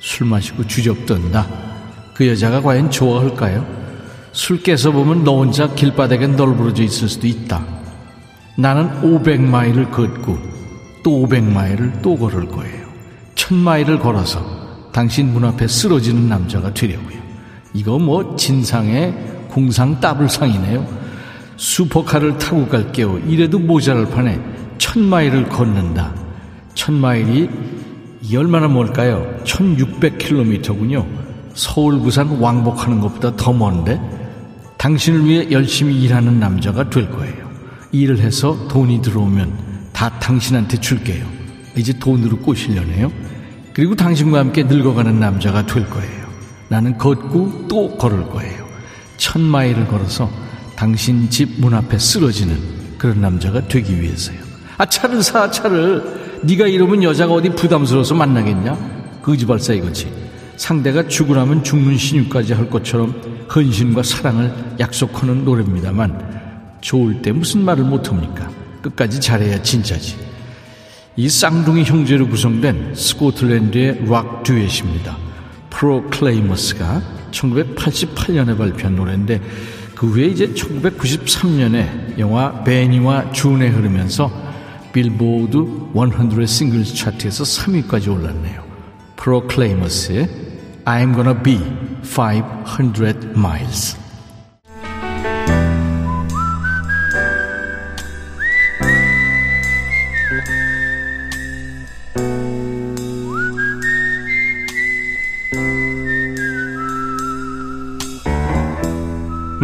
술 0.00 0.26
마시고 0.26 0.66
주접 0.66 1.06
떤다. 1.06 1.46
그 2.14 2.28
여자가 2.28 2.60
과연 2.60 2.90
좋아할까요? 2.90 3.66
술 4.32 4.62
깨서 4.62 4.92
보면 4.92 5.24
너 5.24 5.38
혼자 5.38 5.72
길바닥에 5.72 6.26
널브러져 6.26 6.82
있을 6.82 7.08
수도 7.08 7.26
있다. 7.26 7.64
나는 8.56 8.90
500마일을 9.02 9.90
걷고 9.90 10.38
또 11.02 11.26
500마일을 11.26 12.02
또 12.02 12.18
걸을 12.18 12.48
거예요. 12.48 12.86
1000마일을 13.34 14.00
걸어서 14.00 14.44
당신 14.92 15.32
문 15.32 15.44
앞에 15.44 15.68
쓰러지는 15.68 16.28
남자가 16.28 16.72
되려고요. 16.74 17.18
이거 17.74 17.98
뭐 17.98 18.36
진상의 18.36 19.14
공상 19.48 20.00
따블상이네요. 20.00 20.86
슈퍼카를 21.56 22.38
타고 22.38 22.66
갈게요. 22.68 23.18
이래도 23.26 23.58
모자랄 23.58 24.10
판에 24.10 24.40
천 24.82 25.00
마일을 25.04 25.48
걷는다. 25.48 26.12
천 26.74 26.96
마일이 26.96 27.48
이 28.20 28.36
얼마나 28.36 28.66
멀까요? 28.66 29.38
1600km군요. 29.44 31.06
서울, 31.54 32.00
부산 32.00 32.26
왕복하는 32.26 32.98
것보다 32.98 33.36
더 33.36 33.52
먼데 33.52 34.00
당신을 34.78 35.24
위해 35.24 35.48
열심히 35.52 36.02
일하는 36.02 36.40
남자가 36.40 36.90
될 36.90 37.08
거예요. 37.12 37.48
일을 37.92 38.18
해서 38.18 38.66
돈이 38.66 39.02
들어오면 39.02 39.52
다 39.92 40.18
당신한테 40.18 40.80
줄게요. 40.80 41.24
이제 41.76 41.96
돈으로 41.96 42.38
꼬시려네요. 42.38 43.12
그리고 43.72 43.94
당신과 43.94 44.40
함께 44.40 44.64
늙어가는 44.64 45.20
남자가 45.20 45.64
될 45.64 45.88
거예요. 45.88 46.26
나는 46.68 46.98
걷고 46.98 47.68
또 47.68 47.96
걸을 47.96 48.28
거예요. 48.30 48.66
천 49.16 49.42
마일을 49.42 49.86
걸어서 49.86 50.28
당신 50.74 51.30
집 51.30 51.60
문 51.60 51.72
앞에 51.72 52.00
쓰러지는 52.00 52.58
그런 52.98 53.20
남자가 53.20 53.68
되기 53.68 54.00
위해서요. 54.00 54.41
아 54.82 54.86
차를 54.86 55.22
사 55.22 55.48
차를 55.48 56.40
네가 56.42 56.66
이러면 56.66 57.04
여자가 57.04 57.34
어디 57.34 57.50
부담스러워서 57.50 58.16
만나겠냐? 58.16 59.20
거지발사 59.22 59.74
이거지. 59.74 60.12
상대가 60.56 61.06
죽으라면 61.06 61.62
죽는 61.62 61.96
신유까지 61.96 62.54
할 62.54 62.68
것처럼 62.68 63.14
헌신과 63.54 64.02
사랑을 64.02 64.52
약속하는 64.80 65.44
노래입니다만 65.44 66.78
좋을 66.80 67.22
때 67.22 67.30
무슨 67.30 67.64
말을 67.64 67.84
못합니까? 67.84 68.50
끝까지 68.82 69.20
잘해야 69.20 69.62
진짜지. 69.62 70.16
이 71.14 71.28
쌍둥이 71.28 71.84
형제로 71.84 72.26
구성된 72.26 72.96
스코틀랜드의 72.96 74.06
락 74.08 74.42
듀엣입니다. 74.42 75.16
프로클레이머스가 75.70 77.02
1988년에 77.30 78.58
발표한 78.58 78.96
노래인데 78.96 79.40
그 79.94 80.08
후에 80.08 80.26
이제 80.26 80.48
1993년에 80.48 82.18
영화 82.18 82.64
베니와 82.64 83.30
준에 83.30 83.68
흐르면서 83.68 84.50
빌보드 84.92 85.56
100 85.94 86.46
singles 86.46 86.94
차트에서 86.94 87.44
3위까지 87.44 88.12
올랐네요. 88.12 88.62
프로클레이머스의 89.16 90.28
I'm 90.84 91.14
gonna 91.14 91.42
be 91.42 91.60
500 92.02 93.30
miles. 93.30 93.96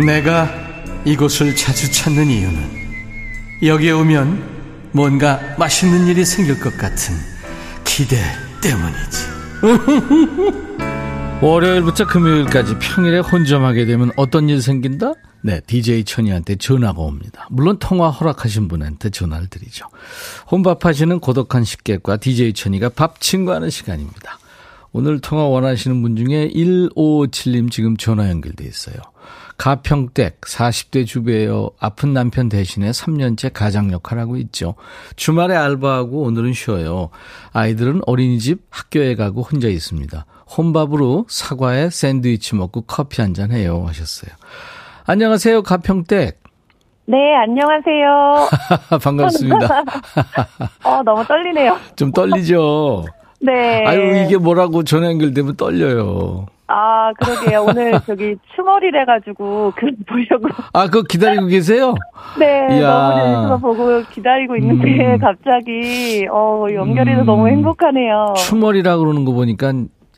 내가 0.07 0.49
이곳을 1.05 1.55
자주 1.55 1.91
찾는 1.93 2.29
이유는 2.29 2.79
여기에 3.63 3.91
오면 3.91 4.58
뭔가 4.93 5.41
맛있는 5.59 6.07
일이 6.07 6.25
생길 6.25 6.61
것 6.61 6.77
같은 6.77 7.15
기대 7.85 8.17
때문이지. 8.63 10.69
월요일부터 11.41 12.07
금요일까지 12.07 12.79
평일에 12.81 13.21
혼점하게 13.21 13.87
되면 13.87 14.11
어떤 14.17 14.49
일 14.49 14.61
생긴다? 14.61 15.13
네, 15.41 15.61
DJ 15.61 16.05
천이한테 16.05 16.57
전화가 16.57 17.01
옵니다. 17.01 17.47
물론 17.51 17.79
통화 17.79 18.11
허락하신 18.11 18.67
분한테 18.67 19.11
전화를 19.11 19.47
드리죠. 19.47 19.87
혼밥하시는 20.51 21.21
고독한 21.21 21.63
식객과 21.63 22.17
DJ 22.17 22.55
천이가 22.55 22.89
밥 22.89 23.21
친구하는 23.21 23.71
시간입니다. 23.71 24.39
오늘 24.91 25.21
통화 25.21 25.45
원하시는 25.45 26.03
분 26.03 26.17
중에 26.17 26.49
1557님 26.49 27.71
지금 27.71 27.97
전화 27.97 28.29
연결돼 28.31 28.65
있어요. 28.65 28.97
가평댁 29.59 30.41
40대 30.43 31.05
주부예요. 31.05 31.71
아픈 31.81 32.13
남편 32.15 32.49
대신에 32.49 32.91
3년째 32.91 33.51
가장 33.53 33.91
역할하고 33.93 34.37
있죠. 34.37 34.75
주말에 35.17 35.55
알바하고 35.57 36.23
오늘은 36.23 36.53
쉬어요. 36.53 37.11
아이들은 37.53 38.03
어린이집 38.07 38.63
학교에 38.71 39.17
가고 39.17 39.43
혼자 39.43 39.67
있습니다. 39.69 40.25
혼밥으로 40.57 41.27
사과에 41.29 41.91
샌드위치 41.91 42.55
먹고 42.55 42.83
커피 42.83 43.21
한 43.21 43.35
잔 43.35 43.51
해요 43.53 43.85
하셨어요. 43.87 44.31
안녕하세요. 45.07 45.63
가평댁. 45.63 46.41
네, 47.07 47.17
안녕하세요. 47.37 48.49
반갑습니다. 49.03 49.83
어, 50.85 51.03
너무 51.03 51.25
떨리네요. 51.27 51.77
좀 51.97 52.13
떨리죠? 52.13 53.05
네. 53.41 53.85
아유, 53.87 54.25
이게 54.25 54.37
뭐라고 54.37 54.85
전화 54.85 55.07
연결되면 55.09 55.57
떨려요. 55.57 56.47
아, 56.69 57.13
그러게요. 57.15 57.65
오늘 57.65 57.93
저기 58.07 58.37
추월이래 58.55 59.05
가지고 59.05 59.73
그 59.75 59.87
보려고. 60.07 60.49
아, 60.73 60.87
그거 60.87 61.03
기다리고 61.03 61.47
계세요? 61.49 61.95
네, 62.39 62.79
이야. 62.79 62.89
너무 62.91 63.21
재밌어서 63.21 63.57
보고 63.59 64.03
기다리고 64.11 64.57
있는데 64.57 65.15
음. 65.15 65.19
갑자기 65.21 66.27
어 66.31 66.67
연결해서 66.73 67.23
음. 67.23 67.27
너무 67.27 67.49
행복하네요. 67.49 68.35
추멀이라 68.37 68.99
그러는 68.99 69.25
거 69.25 69.33
보니까 69.33 69.73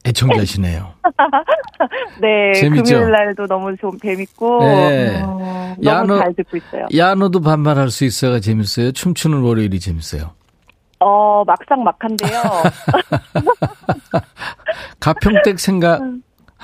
애청자시네요. 0.06 0.88
네, 2.16 2.52
재밌죠? 2.54 2.94
금요일 2.94 3.12
날도 3.12 3.46
너무 3.46 3.76
좀 3.76 3.98
재밌고 4.00 4.58
네. 4.60 5.22
어, 5.24 5.74
야, 5.84 5.94
너무 6.02 6.06
너- 6.14 6.18
잘 6.20 6.34
듣고 6.34 6.56
있어요. 6.56 6.86
야, 6.96 7.14
너도 7.14 7.40
반말할 7.40 7.90
수 7.90 8.04
있어가 8.04 8.40
재밌어요. 8.40 8.92
춤추는 8.92 9.40
월요일이 9.42 9.78
재밌어요. 9.78 10.32
어 11.02 11.44
막상 11.46 11.82
막한데요. 11.84 12.40
가평댁 15.00 15.58
생각 15.58 16.02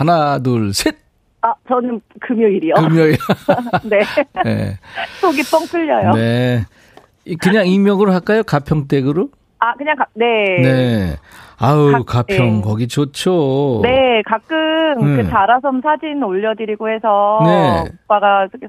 하나, 0.01 0.39
둘, 0.39 0.75
셋. 0.75 0.95
아 1.41 1.55
저는 1.69 2.01
금요일이요. 2.21 2.75
금요일. 2.75 3.17
네, 3.89 4.01
네. 4.45 4.79
속이 5.21 5.43
뻥 5.51 5.65
뚫려요. 5.67 6.13
네. 6.13 6.65
그냥 7.41 7.67
익명으로 7.67 8.13
할까요? 8.13 8.43
가평댁으로? 8.43 9.29
아, 9.59 9.75
그냥, 9.75 9.97
가, 9.97 10.05
네. 10.15 10.27
네. 10.61 11.17
아우, 11.59 11.91
가- 12.05 12.23
가평, 12.25 12.57
네. 12.57 12.61
거기 12.63 12.87
좋죠. 12.89 13.81
네, 13.83 14.21
가끔 14.27 15.17
네. 15.17 15.23
그 15.23 15.31
자라섬 15.31 15.81
사진 15.81 16.23
올려드리고 16.23 16.91
해서 16.91 17.41
네. 17.43 17.85
오빠가 18.05 18.47
소개, 18.53 18.67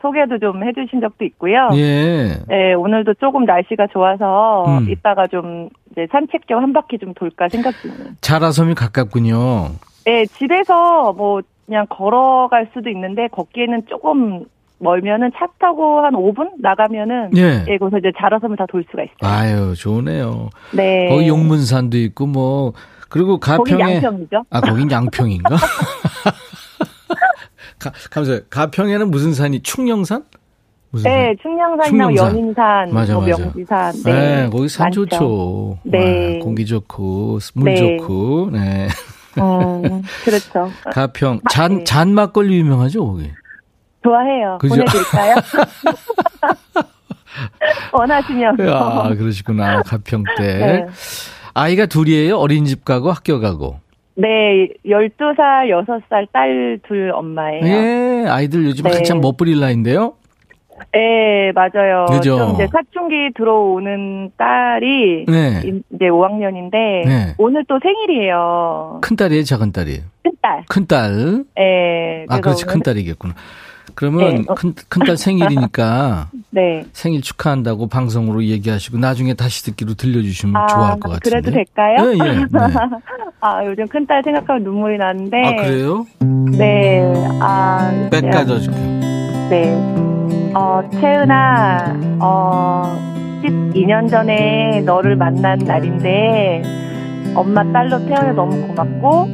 소개도 0.00 0.38
좀 0.38 0.64
해주신 0.66 1.02
적도 1.02 1.26
있고요. 1.26 1.68
예. 1.74 2.38
네, 2.48 2.72
오늘도 2.72 3.14
조금 3.20 3.44
날씨가 3.44 3.88
좋아서 3.92 4.64
음. 4.78 4.88
이따가 4.88 5.26
좀 5.26 5.68
산책 6.10 6.48
좀한 6.48 6.72
바퀴 6.72 6.96
좀 6.98 7.12
돌까 7.12 7.48
생각 7.50 7.74
중이에요. 7.82 8.12
자라섬이 8.22 8.74
가깝군요. 8.74 9.72
네, 10.04 10.26
집에서 10.26 11.12
뭐 11.12 11.40
그냥 11.66 11.86
걸어갈 11.88 12.68
수도 12.74 12.88
있는데 12.90 13.28
걷기에는 13.28 13.82
조금 13.88 14.44
멀면은 14.78 15.30
차 15.38 15.46
타고 15.58 16.00
한 16.00 16.14
5분 16.14 16.52
나가면은 16.60 17.30
예. 17.36 17.64
예, 17.68 17.76
거기서 17.78 17.98
이제 17.98 18.10
자라섬을 18.18 18.56
다 18.56 18.66
돌 18.66 18.82
수가 18.90 19.02
있어요. 19.02 19.14
아유, 19.20 19.74
좋네요. 19.76 20.48
네. 20.72 21.08
거기 21.10 21.28
용문산도 21.28 21.98
있고 21.98 22.26
뭐 22.26 22.72
그리고 23.10 23.38
가평에 23.38 23.96
양평이죠. 23.96 24.44
아, 24.50 24.60
거긴 24.60 24.90
양평인가? 24.90 25.56
가, 27.78 27.92
감사해요. 28.10 28.40
가평에는 28.50 29.10
무슨 29.10 29.32
산이 29.34 29.60
충령산? 29.62 30.24
무슨 30.92 31.08
네, 31.10 31.34
충령산이나 31.40 31.84
충령산. 31.88 32.34
연인산, 32.36 32.92
맞아, 32.92 33.14
뭐 33.14 33.22
맞아. 33.26 33.38
명지산. 33.42 33.92
산? 33.92 34.12
네, 34.12 34.48
거기 34.50 34.68
산 34.68 34.86
많죠. 34.86 35.06
좋죠. 35.06 35.78
네. 35.84 36.38
와, 36.38 36.44
공기 36.44 36.66
좋고 36.66 37.38
물 37.54 37.74
네. 37.74 37.96
좋고. 37.98 38.50
네. 38.52 38.88
음, 39.40 40.02
그렇죠. 40.24 40.70
가평 40.92 41.40
마- 41.42 41.50
잔 41.50 41.78
네. 41.78 41.84
잔 41.84 42.12
막걸리 42.14 42.58
유명하죠, 42.58 43.04
거기. 43.06 43.30
좋아해요. 44.02 44.58
그죠? 44.60 44.74
보내드릴까요? 44.76 45.34
원하시면. 47.92 48.56
아, 48.70 49.14
그러시구나. 49.14 49.82
가평 49.82 50.24
때. 50.38 50.56
네. 50.58 50.86
아이가 51.54 51.86
둘이에요? 51.86 52.36
어린이집 52.38 52.84
가고 52.84 53.10
학교 53.10 53.40
가고. 53.40 53.80
네, 54.16 54.68
12살, 54.84 55.68
6살 55.86 56.26
딸 56.32 56.78
둘 56.86 57.10
엄마예요. 57.14 57.64
예, 57.64 58.26
아이들 58.28 58.64
요즘 58.66 58.84
네. 58.84 58.96
한참 58.96 59.20
멋부릴 59.20 59.58
나이인데요. 59.60 60.14
네, 60.92 61.52
맞아요. 61.54 62.06
그죠? 62.10 62.38
좀 62.38 62.54
이제 62.54 62.66
사춘기 62.72 63.30
들어오는 63.36 64.30
딸이 64.36 65.26
네. 65.28 65.62
이- 65.64 65.82
이제 65.94 66.06
5학년인데 66.06 66.70
네. 67.06 67.34
오늘 67.38 67.64
또 67.68 67.78
생일이에요. 67.82 68.98
큰 69.02 69.16
딸이에요, 69.16 69.44
작은 69.44 69.72
딸이에요? 69.72 70.00
큰 70.22 70.32
딸. 70.42 70.64
큰 70.68 70.86
딸. 70.86 71.44
네. 71.56 72.24
아, 72.28 72.36
그래서 72.36 72.40
그렇지. 72.40 72.64
오늘- 72.64 72.72
큰 72.74 72.82
딸이겠구나. 72.82 73.34
그러면 73.96 74.34
네, 74.36 74.42
어. 74.46 74.54
큰, 74.54 74.72
큰딸 74.88 75.16
생일이니까 75.16 76.28
네. 76.50 76.84
생일 76.92 77.20
축하한다고 77.22 77.88
방송으로 77.88 78.44
얘기하시고 78.44 78.98
나중에 78.98 79.34
다시 79.34 79.64
듣기로 79.64 79.94
들려주시면 79.94 80.56
아, 80.56 80.66
좋아할 80.68 81.00
것 81.00 81.10
같은데. 81.10 81.28
그래도 81.28 81.50
될까요? 81.50 81.96
예, 82.12 82.12
예. 82.30 82.34
네. 82.38 82.46
아, 83.40 83.64
요즘 83.66 83.86
큰딸 83.88 84.22
생각하면 84.24 84.62
눈물이 84.62 84.96
나는데. 84.96 85.42
아, 85.44 85.62
그래요? 85.62 86.06
네. 86.56 87.02
아, 87.40 88.08
백 88.10 88.24
네. 88.24 88.30
가져줄게요. 88.30 89.00
네. 89.50 90.09
어, 90.54 90.82
채은아, 91.00 91.96
어, 92.20 92.82
12년 93.44 94.08
전에 94.10 94.82
너를 94.84 95.16
만난 95.16 95.58
날인데, 95.58 96.62
엄마 97.34 97.62
딸로 97.72 98.04
태어나 98.06 98.32
너무 98.32 98.66
고맙고, 98.66 99.28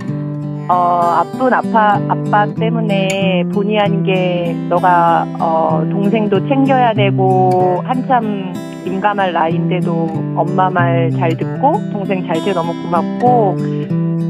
어, 0.68 0.74
아픈 0.74 1.54
아파, 1.54 1.98
아빠 2.08 2.46
때문에 2.54 3.44
본의 3.52 3.78
아닌 3.78 4.02
게 4.02 4.54
너가, 4.68 5.26
어, 5.40 5.86
동생도 5.90 6.48
챙겨야 6.48 6.92
되고, 6.92 7.82
한참 7.84 8.52
민감할 8.84 9.32
나이인데도 9.32 10.08
엄마 10.36 10.68
말 10.70 11.10
잘 11.12 11.30
듣고, 11.36 11.72
동생 11.92 12.26
잘 12.26 12.44
돼 12.44 12.52
너무 12.52 12.72
고맙고, 12.82 13.56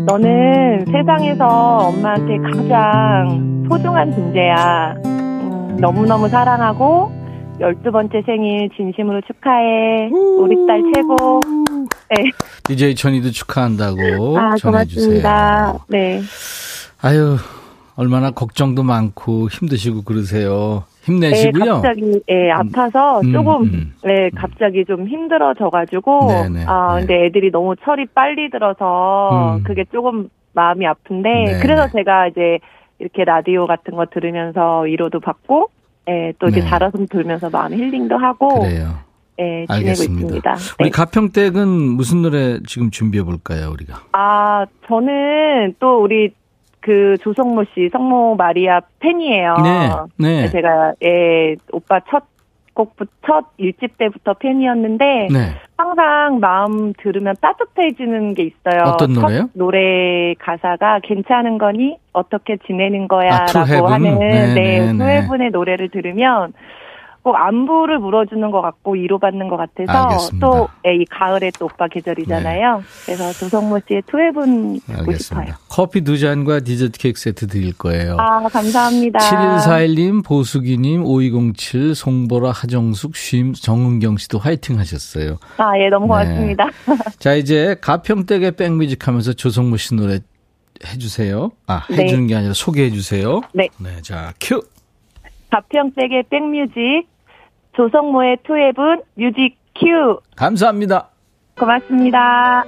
너는 0.06 0.84
세상에서 0.92 1.78
엄마한테 1.88 2.36
가장 2.38 3.64
소중한 3.68 4.12
존재야. 4.12 4.94
음, 5.76 5.80
너무너무 5.80 6.28
사랑하고, 6.28 7.12
열두 7.60 7.92
번째 7.92 8.22
생일 8.26 8.68
진심으로 8.76 9.20
축하해. 9.22 10.10
우리 10.10 10.66
딸 10.66 10.82
최고. 10.94 11.40
네. 12.10 12.30
DJ 12.64 12.94
천이도 12.94 13.30
축하한다고 13.30 14.38
아, 14.38 14.56
전해주세요. 14.56 15.22
고맙습니다. 15.22 15.74
네. 15.88 16.20
아유, 17.02 17.36
얼마나 17.96 18.30
걱정도 18.30 18.82
많고 18.82 19.48
힘드시고 19.48 20.02
그러세요. 20.02 20.84
네, 21.06 21.12
힘내시고요. 21.12 21.74
갑자기, 21.74 22.20
예, 22.28 22.50
아파서 22.50 23.20
음, 23.20 23.32
조금, 23.32 23.62
음. 23.62 23.94
네, 24.04 24.30
갑자기 24.34 24.84
좀 24.84 25.06
힘들어져가지고, 25.06 26.26
네네, 26.28 26.64
아, 26.66 26.96
네. 26.96 27.06
근데 27.06 27.26
애들이 27.26 27.50
너무 27.50 27.74
철이 27.84 28.06
빨리 28.14 28.50
들어서, 28.50 29.56
음. 29.58 29.62
그게 29.62 29.84
조금 29.92 30.28
마음이 30.52 30.86
아픈데, 30.86 31.28
네네. 31.28 31.58
그래서 31.60 31.88
제가 31.90 32.28
이제, 32.28 32.58
이렇게 32.98 33.24
라디오 33.24 33.66
같은 33.66 33.94
거 33.94 34.06
들으면서 34.06 34.80
위로도 34.80 35.20
받고, 35.20 35.70
예, 36.08 36.32
또 36.38 36.46
이렇게 36.46 36.62
네. 36.62 36.68
자라섬 36.68 37.06
돌면서 37.08 37.50
마음 37.50 37.74
힐링도 37.74 38.16
하고, 38.16 38.60
그래요. 38.60 38.94
예, 39.38 39.66
지내고 39.66 39.72
알겠습니다. 39.72 40.24
있습니다. 40.24 40.54
우리 40.80 40.90
네. 40.90 40.90
가평댁은 40.90 41.68
무슨 41.68 42.22
노래 42.22 42.58
지금 42.66 42.90
준비해 42.90 43.22
볼까요, 43.22 43.70
우리가? 43.70 44.00
아, 44.12 44.64
저는 44.86 45.74
또 45.78 46.02
우리 46.02 46.30
그 46.80 47.16
조성모 47.20 47.64
씨, 47.74 47.90
성모 47.92 48.36
마리아 48.36 48.80
팬이에요. 49.00 49.56
네, 49.62 49.90
네. 50.18 50.50
제가, 50.50 50.94
예, 51.04 51.56
오빠 51.72 52.00
첫 52.08 52.22
곡부, 52.76 53.06
첫 53.26 53.46
일집 53.56 53.96
때부터 53.98 54.34
팬이었는데, 54.34 55.28
네. 55.32 55.54
항상 55.78 56.38
마음 56.40 56.92
들으면 56.92 57.34
따뜻해지는 57.40 58.34
게 58.34 58.44
있어요. 58.44 58.82
어떤 58.92 59.14
첫 59.14 59.22
노래요? 59.22 59.50
노래 59.54 60.34
가사가 60.38 61.00
괜찮은 61.02 61.58
거니? 61.58 61.96
어떻게 62.12 62.58
지내는 62.66 63.08
거야? 63.08 63.30
아, 63.32 63.46
라고? 63.52 63.88
하는, 63.88 64.18
네, 64.18 64.28
네, 64.28 64.54
네, 64.54 64.92
네. 64.92 65.04
후회분의 65.04 65.50
노래를 65.50 65.88
들으면, 65.88 66.52
꼭 67.26 67.34
안부를 67.34 67.98
물어주는 67.98 68.52
것 68.52 68.62
같고 68.62 68.92
위로받는 68.92 69.48
것 69.48 69.56
같아서 69.56 70.04
알겠습니다. 70.06 70.46
또 70.46 70.68
예, 70.86 70.94
이 70.94 71.04
가을에 71.06 71.50
또 71.58 71.64
오빠 71.64 71.88
계절이잖아요. 71.88 72.84
그래서 73.04 73.32
조성모 73.32 73.80
씨의 73.88 74.02
투해분 74.06 74.78
듣고 74.78 75.12
싶어요. 75.14 75.54
커피 75.68 76.02
두 76.02 76.18
잔과 76.18 76.60
디저트 76.60 77.00
케이크 77.00 77.18
세트 77.18 77.48
드릴 77.48 77.76
거예요. 77.76 78.16
아 78.20 78.46
감사합니다. 78.46 79.18
7141님, 79.18 80.24
보수기님, 80.24 81.04
5207, 81.04 81.96
송보라, 81.96 82.52
하정숙, 82.52 83.16
쉼, 83.16 83.54
정은경 83.54 84.18
씨도 84.18 84.38
화이팅 84.38 84.78
하셨어요. 84.78 85.38
아 85.56 85.76
예 85.80 85.88
너무 85.88 86.04
네. 86.04 86.08
고맙습니다. 86.08 86.70
자, 87.18 87.34
이제 87.34 87.74
가평댁의 87.80 88.52
백뮤직 88.52 89.08
하면서 89.08 89.32
조성모 89.32 89.78
씨 89.78 89.96
노래 89.96 90.20
해주세요. 90.86 91.50
아, 91.66 91.84
네. 91.90 92.04
해주는 92.04 92.28
게 92.28 92.36
아니라 92.36 92.52
소개해주세요. 92.54 93.40
네. 93.52 93.68
네, 93.80 94.00
자, 94.02 94.32
큐! 94.40 94.62
가평댁의 95.50 96.24
백뮤직 96.30 97.08
조성모의 97.76 98.38
To 98.46 98.60
Heaven 98.60 99.02
music 99.14 99.56
큐 99.74 100.20
감사합니다. 100.34 101.08
고맙습니다. 101.58 102.64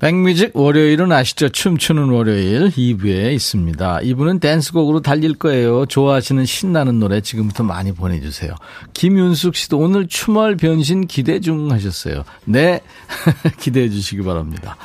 백뮤직 0.00 0.56
월요일은 0.56 1.10
아시죠? 1.10 1.48
춤추는 1.48 2.10
월요일 2.10 2.68
2부에 2.68 3.32
있습니다. 3.32 3.98
2부는 3.98 4.40
댄스곡으로 4.40 5.00
달릴 5.00 5.34
거예요. 5.34 5.86
좋아하시는 5.86 6.44
신나는 6.44 7.00
노래 7.00 7.20
지금부터 7.20 7.64
많이 7.64 7.92
보내주세요. 7.92 8.54
김윤숙 8.94 9.56
씨도 9.56 9.76
오늘 9.78 10.06
춤월 10.06 10.56
변신 10.56 11.08
기대 11.08 11.40
중 11.40 11.72
하셨어요. 11.72 12.22
네, 12.44 12.80
기대해 13.58 13.88
주시기 13.88 14.22
바랍니다. 14.22 14.76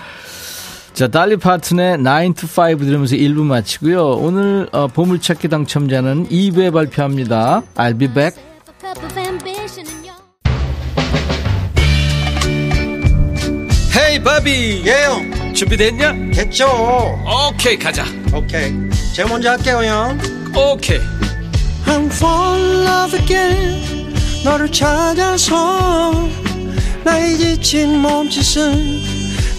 자, 0.93 1.07
달리 1.07 1.37
파튼의 1.37 1.97
9 2.03 2.33
to 2.35 2.47
5 2.47 2.77
들으면서 2.77 3.15
1부 3.15 3.43
마치고요. 3.45 4.11
오늘 4.11 4.69
어, 4.71 4.87
보물찾기 4.87 5.47
당첨자는 5.47 6.29
2부에 6.29 6.71
발표합니다. 6.71 7.63
I'll 7.75 7.97
be 7.97 8.07
back. 8.13 8.39
헤이 13.95 14.23
바비 14.23 14.83
예영 14.85 15.53
준비됐냐? 15.53 16.31
됐죠 16.33 16.67
오케이 17.49 17.77
가자 17.77 18.03
오케이 18.33 18.71
제가 19.15 19.29
먼저 19.29 19.51
할게요 19.51 19.83
형 19.83 20.19
오케이 20.55 20.99
I'm 21.85 22.05
fall 22.11 22.61
in 22.61 22.87
love 22.87 23.19
again 23.19 24.13
너를 24.43 24.71
찾아서 24.71 26.27
나의 27.03 27.37
지친 27.37 27.99
몸짓은 27.99 29.12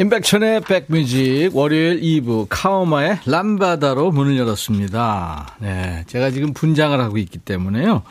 임백천의 0.00 0.62
백뮤직 0.62 1.50
월요일 1.54 2.00
2부 2.00 2.46
카오마의 2.48 3.18
람바다로 3.26 4.12
문을 4.12 4.38
열었습니다. 4.38 5.56
네, 5.58 6.04
제가 6.06 6.30
지금 6.30 6.54
분장을 6.54 6.98
하고 6.98 7.18
있기 7.18 7.36
때문에요. 7.36 8.02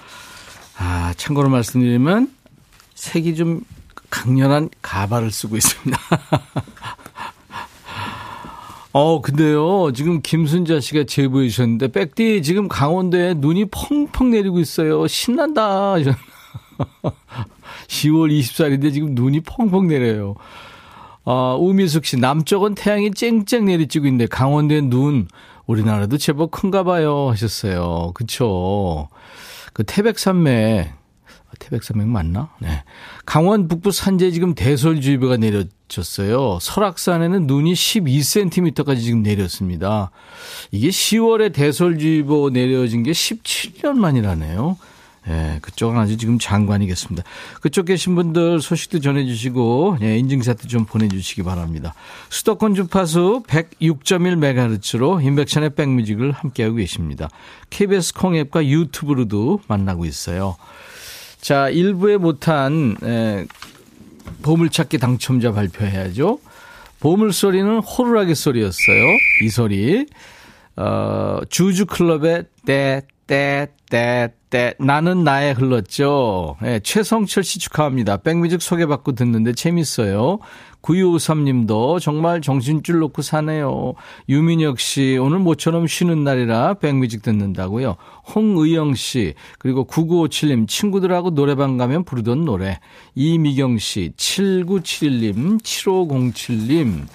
아, 0.78 1.15
참고로 1.17 1.49
말씀드리면 1.49 2.32
색이 2.93 3.36
좀 3.36 3.62
강렬한 4.12 4.69
가발을 4.84 5.32
쓰고 5.32 5.58
있습니다. 5.58 5.99
어, 8.93 9.21
근데요, 9.21 9.91
지금 9.91 10.21
김순자 10.21 10.82
씨가 10.82 11.06
제보해 11.06 11.49
주셨는데, 11.49 11.88
백디, 11.88 12.43
지금 12.43 12.67
강원도에 12.67 13.34
눈이 13.36 13.65
펑펑 13.71 14.30
내리고 14.30 14.60
있어요. 14.60 15.08
신난다. 15.08 15.95
10월 17.88 18.32
24일인데 18.32 18.93
지금 18.93 19.15
눈이 19.15 19.39
펑펑 19.39 19.88
내려요. 19.88 20.36
어, 21.26 21.58
우미숙 21.60 22.06
씨, 22.06 22.18
남쪽은 22.18 22.76
태양이 22.76 23.12
쨍쨍 23.12 23.66
내리쬐고 23.66 24.06
있는데 24.06 24.26
강원도에 24.26 24.82
눈, 24.82 25.28
우리나라도 25.68 26.18
제법 26.18 26.52
큰가 26.52 26.84
봐요. 26.84 27.30
하셨어요. 27.30 28.12
그쵸. 28.16 29.08
그 29.74 29.84
태백산맥, 29.84 30.92
태백산맥 31.60 32.08
맞나? 32.08 32.50
네. 32.60 32.84
강원 33.26 33.68
북부 33.68 33.92
산지에 33.92 34.32
지금 34.32 34.56
대설주의보가 34.56 35.38
내려졌어요. 35.38 36.58
설악산에는 36.62 37.46
눈이 37.46 37.74
12cm까지 37.74 39.02
지금 39.02 39.22
내렸습니다. 39.22 40.12
이게 40.72 40.90
10월에 40.90 41.54
대설주의보 41.54 42.50
내려진 42.52 43.04
게 43.04 43.12
17년 43.12 43.98
만이라네요. 43.98 44.78
예, 45.28 45.60
그쪽은 45.62 45.98
아주 45.98 46.18
지금 46.18 46.40
장관이겠습니다. 46.40 47.24
그쪽 47.62 47.86
계신 47.86 48.16
분들 48.16 48.62
소식도 48.62 49.00
전해주시고, 49.00 49.98
예, 50.02 50.18
인증샷도 50.18 50.68
좀 50.68 50.86
보내주시기 50.86 51.44
바랍니다. 51.44 51.94
수도권 52.30 52.76
주파수 52.76 53.44
106.1MHz로 53.48 55.24
인백션의 55.24 55.72
백뮤직을 55.72 56.32
함께하고 56.32 56.76
계십니다. 56.76 57.30
KBS 57.70 58.14
콩앱과 58.14 58.66
유튜브로도 58.66 59.62
만나고 59.68 60.06
있어요. 60.06 60.56
자, 61.42 61.70
일부에 61.70 62.18
못한, 62.18 62.96
예, 63.04 63.46
보물찾기 64.42 64.98
당첨자 64.98 65.52
발표해야죠. 65.52 66.40
보물소리는 67.00 67.80
호루라기 67.80 68.36
소리였어요. 68.36 69.06
이 69.44 69.50
소리. 69.50 70.06
어, 70.76 71.40
주주클럽의 71.50 72.46
때, 72.66 73.02
때, 73.28 73.68
때, 73.90 74.34
때, 74.50 74.74
나는 74.80 75.24
나에 75.24 75.52
흘렀죠. 75.52 76.58
네, 76.62 76.80
최성철 76.80 77.44
씨 77.44 77.60
축하합니다. 77.60 78.18
백뮤직 78.18 78.62
소개받고 78.62 79.14
듣는데 79.14 79.54
재밌어요. 79.54 80.40
9253님도 80.82 82.00
정말 82.00 82.42
정신줄 82.42 83.00
놓고 83.00 83.22
사네요. 83.22 83.94
유민혁 84.30 84.80
씨, 84.80 85.18
오늘 85.22 85.40
모처럼 85.40 85.88
쉬는 85.88 86.24
날이라 86.24 86.76
백뮤직 86.76 87.22
듣는다고요. 87.22 87.98
홍의영 88.34 88.96
씨, 88.96 89.34
그리고 89.60 89.86
9957님, 89.86 90.68
친구들하고 90.68 91.32
노래방 91.32 91.78
가면 91.78 92.06
부르던 92.06 92.46
노래. 92.46 92.80
이미경 93.16 93.78
씨, 93.78 94.12
7971님, 94.16 95.62
7507님, 95.62 97.08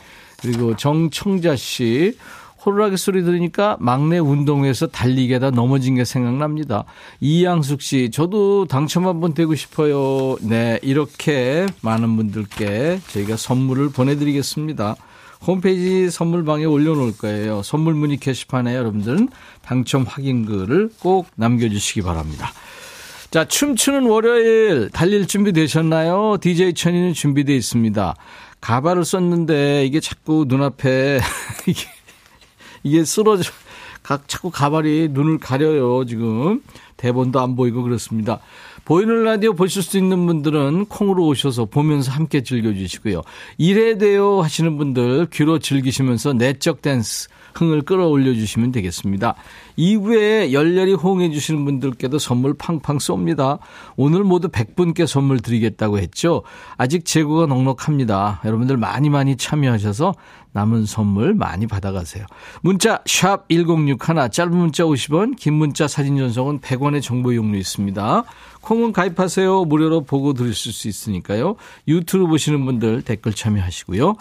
그리고 0.43 0.77
정청자 0.77 1.57
씨, 1.57 2.17
호루라기 2.65 2.97
소리 2.97 3.23
들으니까 3.23 3.77
막내 3.79 4.19
운동회에서 4.19 4.87
달리기하다 4.87 5.51
넘어진 5.51 5.97
게 5.97 6.05
생각납니다. 6.05 6.85
이양숙 7.21 7.83
씨, 7.83 8.11
저도 8.11 8.67
당첨 8.67 9.07
한번 9.07 9.35
되고 9.35 9.55
싶어요. 9.55 10.37
네, 10.41 10.79
이렇게 10.83 11.67
많은 11.83 12.17
분들께 12.17 13.01
저희가 13.09 13.37
선물을 13.37 13.91
보내드리겠습니다. 13.91 14.97
홈페이지 15.47 16.11
선물방에 16.11 16.65
올려놓을 16.65 17.19
거예요. 17.19 17.63
선물 17.63 17.95
문의 17.95 18.17
게시판에 18.17 18.75
여러분들은 18.75 19.29
당첨 19.63 20.05
확인글을 20.05 20.91
꼭 21.01 21.27
남겨주시기 21.37 22.01
바랍니다. 22.03 22.51
자, 23.31 23.45
춤추는 23.45 24.07
월요일 24.07 24.91
달릴 24.91 25.27
준비 25.27 25.53
되셨나요? 25.53 26.39
DJ 26.41 26.75
천이는 26.75 27.13
준비되어 27.13 27.57
있습니다. 27.57 28.15
가발을 28.61 29.05
썼는데 29.05 29.85
이게 29.85 30.01
자꾸 30.01 30.47
눈앞에 30.49 31.21
이게 31.67 31.94
이게 32.85 33.05
쓰러져, 33.05 33.51
각, 34.03 34.29
자꾸 34.29 34.51
가발이 34.51 35.09
눈을 35.11 35.39
가려요, 35.39 36.05
지금. 36.05 36.63
대본도 36.97 37.41
안 37.41 37.57
보이고 37.57 37.83
그렇습니다. 37.83 38.39
보이는 38.85 39.25
라디오 39.25 39.55
보실 39.55 39.83
수 39.83 39.99
있는 39.99 40.27
분들은 40.27 40.87
콩으로 40.87 41.27
오셔서 41.27 41.65
보면서 41.65 42.13
함께 42.13 42.43
즐겨주시고요. 42.43 43.23
이래 43.59 43.99
돼요 43.99 44.43
하시는 44.43 44.77
분들 44.77 45.29
귀로 45.33 45.59
즐기시면서 45.59 46.35
내적 46.35 46.83
댄스 46.83 47.29
흥을 47.55 47.83
끌어올려 47.83 48.35
주시면 48.35 48.73
되겠습니다. 48.73 49.35
이후에 49.77 50.53
열렬히 50.53 50.95
호응해 50.95 51.31
주시는 51.31 51.65
분들께도 51.65 52.19
선물 52.19 52.55
팡팡 52.55 52.99
쏩니다. 52.99 53.59
오늘 53.97 54.25
모두 54.25 54.49
100분께 54.49 55.07
선물 55.07 55.41
드리겠다고 55.41 55.99
했죠. 55.99 56.43
아직 56.77 57.05
재고가 57.05 57.47
넉넉합니다. 57.47 58.41
여러분들 58.45 58.77
많이 58.77 59.09
많이 59.09 59.37
참여하셔서 59.37 60.15
남은 60.55 60.87
선물 60.87 61.35
많이 61.35 61.67
받아가세요. 61.67 62.25
문자 62.63 63.03
1061, 63.05 63.99
짧은 64.31 64.57
문자 64.57 64.85
50원, 64.85 65.37
긴 65.37 65.55
문자 65.55 65.89
사진 65.89 66.17
전송은 66.17 66.61
100원의 66.61 67.03
정보 67.03 67.35
용료 67.35 67.59
있습니다. 67.59 68.25
콩은 68.61 68.93
가입하세요. 68.93 69.65
무료로 69.65 70.05
보고 70.05 70.33
들으실 70.33 70.73
수 70.73 70.89
있으니까요. 70.89 71.57
유튜브 71.89 72.29
보시는 72.29 72.65
분들 72.65 73.03
댓글 73.03 73.33
참여하시고요. 73.33 74.15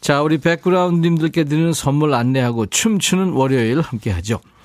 자, 0.00 0.22
우리 0.22 0.38
백그라운드님들께 0.38 1.44
드리는 1.44 1.72
선물 1.72 2.14
안내하고 2.14 2.66
춤추는 2.66 3.32
월요일 3.32 3.80
함께 3.80 4.10
하죠. 4.12 4.40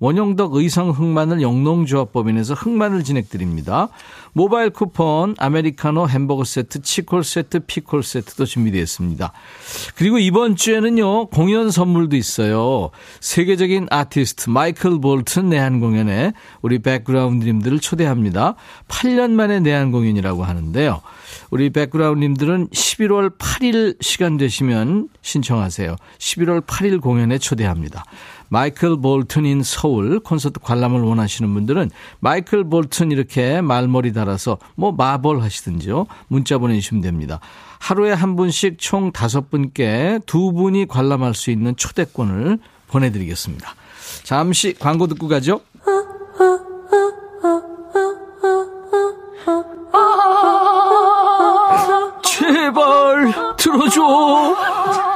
원형덕 0.00 0.54
의성 0.54 0.90
흑마늘 0.90 1.40
영농조합법인에서 1.42 2.54
흑마늘 2.54 3.04
진행드립니다. 3.04 3.88
모바일 4.32 4.68
쿠폰, 4.68 5.34
아메리카노 5.38 6.08
햄버거 6.08 6.44
세트, 6.44 6.82
치콜 6.82 7.24
세트, 7.24 7.60
피콜 7.60 8.02
세트도 8.02 8.44
준비되어 8.44 8.82
있습니다. 8.82 9.32
그리고 9.94 10.18
이번 10.18 10.56
주에는요, 10.56 11.28
공연 11.28 11.70
선물도 11.70 12.16
있어요. 12.16 12.90
세계적인 13.20 13.86
아티스트 13.90 14.50
마이클 14.50 15.00
볼튼 15.00 15.48
내한 15.48 15.80
공연에 15.80 16.34
우리 16.60 16.80
백그라운드님들을 16.80 17.80
초대합니다. 17.80 18.56
8년 18.88 19.30
만에 19.30 19.60
내한 19.60 19.90
공연이라고 19.90 20.44
하는데요. 20.44 21.00
우리 21.50 21.70
백그라운드님들은 21.70 22.68
11월 22.68 23.38
8일 23.38 23.96
시간 24.02 24.36
되시면 24.36 25.08
신청하세요. 25.22 25.96
11월 26.18 26.66
8일 26.66 27.00
공연에 27.00 27.38
초대합니다. 27.38 28.04
마이클 28.48 29.00
볼튼인 29.00 29.62
서울 29.62 30.20
콘서트 30.20 30.60
관람을 30.60 31.00
원하시는 31.00 31.52
분들은 31.52 31.90
마이클 32.20 32.68
볼튼 32.68 33.10
이렇게 33.10 33.60
말머리 33.60 34.12
달아서 34.12 34.58
뭐 34.74 34.92
마볼 34.92 35.42
하시든지요. 35.42 36.06
문자 36.28 36.58
보내주시면 36.58 37.02
됩니다. 37.02 37.40
하루에 37.78 38.12
한 38.12 38.36
분씩 38.36 38.78
총 38.78 39.12
다섯 39.12 39.50
분께 39.50 40.20
두 40.26 40.52
분이 40.52 40.86
관람할 40.86 41.34
수 41.34 41.50
있는 41.50 41.76
초대권을 41.76 42.58
보내드리겠습니다. 42.88 43.74
잠시 44.22 44.74
광고 44.78 45.06
듣고 45.06 45.28
가죠. 45.28 45.60
제발 52.22 53.32
들어줘. 53.56 55.15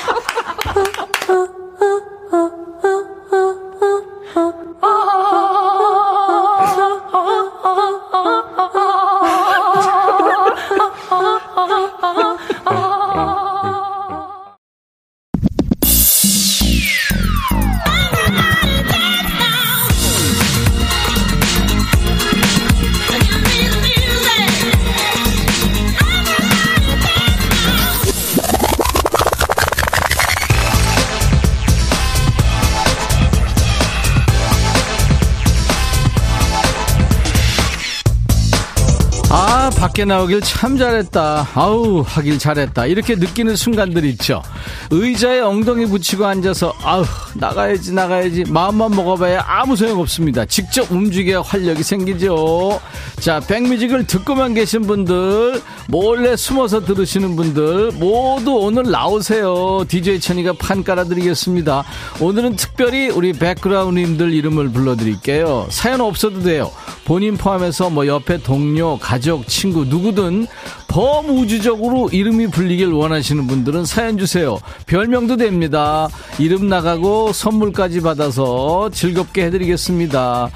밖에 40.01 40.05
나오길 40.05 40.41
참 40.41 40.77
잘했다. 40.77 41.49
아우, 41.53 42.03
하길 42.05 42.39
잘했다. 42.39 42.87
이렇게 42.87 43.15
느끼는 43.15 43.55
순간들 43.55 44.03
있죠. 44.05 44.41
의자에 44.89 45.41
엉덩이 45.41 45.85
붙이고 45.85 46.25
앉아서, 46.25 46.73
아우, 46.83 47.03
나가야지, 47.33 47.93
나가야지. 47.93 48.43
마음만 48.49 48.91
먹어봐야 48.91 49.43
아무 49.47 49.75
소용 49.75 49.99
없습니다. 49.99 50.45
직접 50.45 50.91
움직여야 50.91 51.41
활력이 51.41 51.83
생기죠. 51.83 52.79
자, 53.19 53.39
백뮤직을 53.39 54.07
듣고만 54.07 54.53
계신 54.53 54.81
분들, 54.81 55.61
몰래 55.87 56.35
숨어서 56.35 56.85
들으시는 56.85 57.35
분들, 57.35 57.91
모두 57.93 58.53
오늘 58.55 58.89
나오세요. 58.91 59.85
DJ 59.87 60.19
천이가 60.19 60.53
판 60.53 60.83
깔아드리겠습니다. 60.83 61.83
오늘은 62.19 62.55
특별히 62.55 63.09
우리 63.09 63.33
백그라운드님들 63.33 64.33
이름을 64.33 64.69
불러드릴게요. 64.69 65.67
사연 65.69 66.01
없어도 66.01 66.41
돼요. 66.41 66.71
본인 67.05 67.37
포함해서 67.37 67.89
뭐 67.89 68.07
옆에 68.07 68.37
동료, 68.37 68.97
가족, 68.97 69.47
친구 69.47 69.85
누구든 69.85 70.47
범우주적으로 70.91 72.09
이름이 72.11 72.47
불리길 72.47 72.87
원하시는 72.91 73.47
분들은 73.47 73.85
사연 73.85 74.17
주세요. 74.17 74.59
별명도 74.87 75.37
됩니다. 75.37 76.09
이름 76.37 76.67
나가고 76.67 77.31
선물까지 77.31 78.01
받아서 78.01 78.89
즐겁게 78.91 79.45
해드리겠습니다. 79.45 80.49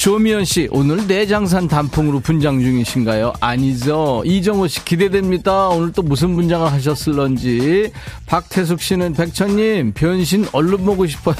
조미연 0.00 0.46
씨, 0.46 0.66
오늘 0.70 1.06
내장산 1.06 1.68
단풍으로 1.68 2.20
분장 2.20 2.58
중이신가요? 2.58 3.34
아니죠. 3.38 4.22
이정호 4.24 4.66
씨, 4.66 4.82
기대됩니다. 4.82 5.68
오늘 5.68 5.92
또 5.92 6.00
무슨 6.00 6.34
분장을 6.36 6.72
하셨을런지. 6.72 7.92
박태숙 8.24 8.80
씨는 8.80 9.12
백천님, 9.12 9.92
변신 9.92 10.48
얼른 10.52 10.86
보고 10.86 11.06
싶어요. 11.06 11.36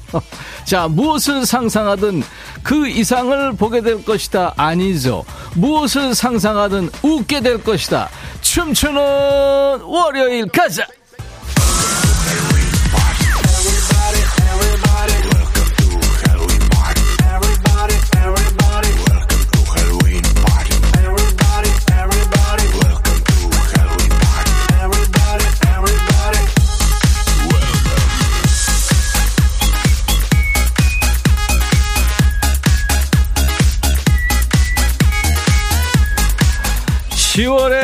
자, 0.64 0.88
무엇을 0.88 1.44
상상하든 1.44 2.22
그 2.62 2.88
이상을 2.88 3.52
보게 3.56 3.82
될 3.82 4.02
것이다. 4.02 4.54
아니죠. 4.56 5.22
무엇을 5.56 6.14
상상하든 6.14 6.88
웃게 7.02 7.42
될 7.42 7.62
것이다. 7.62 8.08
춤추는 8.40 9.82
월요일 9.82 10.46
가자! 10.46 10.86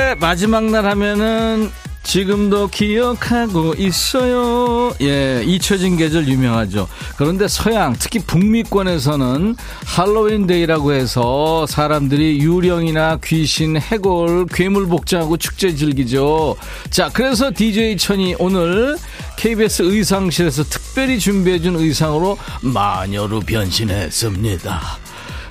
시 0.07 0.11
10월의 0.15 0.19
마지막 0.21 0.65
날 0.65 0.87
하면은 0.87 1.71
지금도 2.05 2.69
기억하고 2.69 3.75
있어요. 3.75 4.95
예, 5.01 5.43
잊혀진 5.45 5.97
계절 5.97 6.29
유명하죠. 6.29 6.87
그런데 7.17 7.49
서양, 7.49 7.95
특히 7.99 8.21
북미권에서는 8.21 9.57
할로윈 9.85 10.47
데이라고 10.47 10.93
해서 10.93 11.67
사람들이 11.67 12.39
유령이나 12.41 13.19
귀신, 13.25 13.77
해골, 13.77 14.47
괴물 14.47 14.87
복장하고 14.87 15.37
축제 15.37 15.75
즐기죠. 15.75 16.57
자, 16.91 17.11
그래서 17.13 17.51
DJ 17.53 17.97
천이 17.97 18.37
오늘 18.39 18.97
KBS 19.37 19.83
의상실에서 19.83 20.63
특별히 20.65 21.19
준비해준 21.19 21.75
의상으로 21.75 22.39
마녀로 22.61 23.41
변신했습니다. 23.41 25.07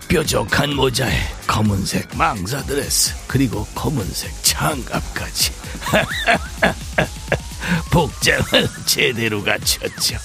뾰족한 0.08 0.76
모자에 0.76 1.18
검은색 1.48 2.16
망사 2.16 2.62
드레스 2.64 3.14
그리고 3.28 3.66
검은색 3.76 4.32
장갑까지. 4.44 5.52
복장을 7.92 8.70
제대로 8.86 9.44
갖췄죠. 9.44 10.18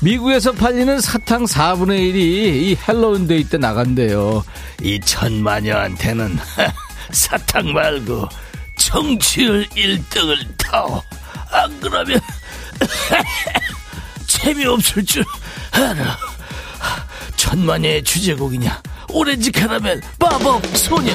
미국에서 0.00 0.52
팔리는 0.52 1.00
사탕 1.00 1.44
4분의 1.44 2.12
1이 2.12 2.16
이 2.16 2.78
헬로윈 2.88 3.26
데이 3.26 3.44
때 3.44 3.58
나간대요. 3.58 4.44
이 4.82 4.98
천마녀한테는 5.00 6.38
사탕 7.12 7.72
말고 7.72 8.28
청취율 8.76 9.68
1등을 9.68 10.36
다오 10.58 11.02
안 11.50 11.80
그러면 11.80 12.20
재미없을 14.26 15.04
줄 15.04 15.24
알아. 15.70 16.18
천마녀의 17.36 18.02
주제곡이냐 18.02 18.82
오렌지 19.12 19.50
카라멜 19.52 20.00
빠벅 20.18 20.64
소녀. 20.76 21.12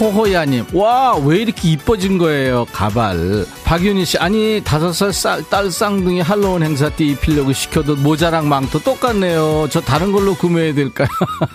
호호야님 0.00 0.64
와 0.74 1.16
왜 1.16 1.38
이렇게 1.38 1.70
이뻐진 1.70 2.18
거예요 2.18 2.66
가발? 2.72 3.44
박윤희 3.64 4.04
씨 4.04 4.16
아니 4.18 4.62
다섯 4.64 4.92
살 4.92 5.42
딸 5.50 5.72
쌍둥이 5.72 6.20
할로윈 6.20 6.62
행사 6.62 6.88
때 6.88 7.04
입히려고 7.04 7.52
시켜도 7.52 7.96
모자랑 7.96 8.48
망토 8.48 8.78
똑같네요. 8.78 9.66
저 9.70 9.80
다른 9.80 10.12
걸로 10.12 10.34
구매해야 10.36 10.72
될까요? 10.74 11.08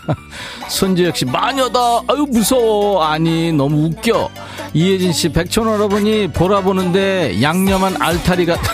손재혁 0.69 1.15
씨 1.15 1.23
마녀다. 1.25 1.79
아유 2.09 2.25
무서워. 2.29 3.01
아니 3.05 3.53
너무 3.53 3.85
웃겨. 3.85 4.29
이혜진 4.73 5.13
씨 5.13 5.29
백촌 5.29 5.69
할아버니 5.69 6.27
보라 6.33 6.61
보는데 6.61 7.41
양념한 7.41 7.95
알타리가 8.01 8.57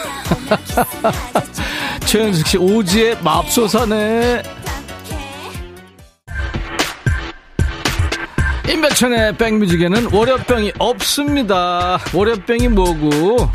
최현숙 2.10 2.48
씨 2.48 2.58
오지의 2.58 3.19
맙소사네. 3.22 4.41
임백천의 8.67 9.38
백뮤직에는 9.38 10.12
월요병이 10.12 10.72
없습니다. 10.80 12.00
월요병이 12.12 12.69
뭐고 12.69 13.48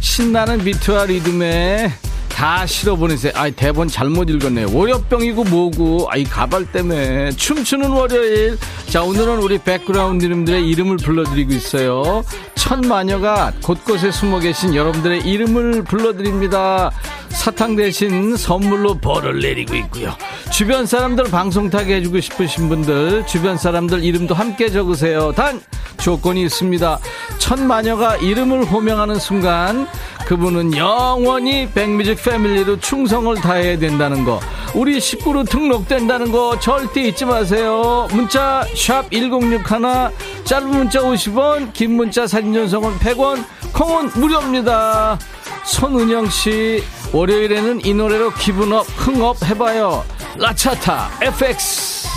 신나는 0.00 0.58
비트와 0.58 1.06
리듬에 1.06 1.90
다 2.28 2.66
실어 2.66 2.96
보내세요. 2.96 3.32
아이, 3.34 3.50
대본 3.50 3.88
잘못 3.88 4.28
읽었네요. 4.28 4.66
월요병이고 4.74 5.44
뭐고, 5.44 6.08
아이, 6.10 6.24
가발 6.24 6.70
때문에. 6.72 7.30
춤추는 7.30 7.90
월요일. 7.90 8.58
자, 8.88 9.02
오늘은 9.02 9.38
우리 9.38 9.58
백그라운드님들의 9.58 10.68
이름을 10.68 10.96
불러드리고 10.96 11.52
있어요. 11.52 12.24
천 12.62 12.80
마녀가 12.82 13.52
곳곳에 13.60 14.12
숨어 14.12 14.38
계신 14.38 14.76
여러분들의 14.76 15.22
이름을 15.22 15.82
불러드립니다. 15.82 16.92
사탕 17.30 17.74
대신 17.74 18.36
선물로 18.36 18.98
벌을 18.98 19.40
내리고 19.40 19.74
있고요. 19.74 20.14
주변 20.52 20.86
사람들 20.86 21.24
방송 21.24 21.70
타게 21.70 21.96
해주고 21.96 22.20
싶으신 22.20 22.68
분들, 22.68 23.26
주변 23.26 23.58
사람들 23.58 24.04
이름도 24.04 24.36
함께 24.36 24.70
적으세요. 24.70 25.32
단, 25.32 25.60
조건이 26.00 26.42
있습니다. 26.44 27.00
천 27.38 27.66
마녀가 27.66 28.16
이름을 28.16 28.64
호명하는 28.66 29.18
순간, 29.18 29.88
그분은 30.26 30.76
영원히 30.76 31.68
백뮤직 31.68 32.22
패밀리로 32.22 32.78
충성을 32.78 33.34
다해야 33.36 33.76
된다는 33.76 34.24
거. 34.24 34.38
우리 34.74 35.00
식구로 35.00 35.44
등록된다는 35.44 36.30
거 36.30 36.58
절대 36.60 37.02
잊지 37.02 37.24
마세요. 37.24 38.06
문자 38.12 38.64
샵 38.76 39.10
1061, 39.10 40.10
짧은 40.44 40.68
문자 40.68 41.00
50원, 41.00 41.72
긴 41.72 41.96
문자 41.96 42.26
사진 42.26 42.52
전송은 42.52 42.98
100원, 42.98 43.44
콩은 43.72 44.10
무료입니다. 44.14 45.18
손은영 45.64 46.28
씨, 46.28 46.82
월요일에는 47.12 47.84
이 47.84 47.94
노래로 47.94 48.32
기분업, 48.34 48.86
흥업 48.96 49.42
해봐요. 49.44 50.04
라차타, 50.36 51.10
FX. 51.22 52.08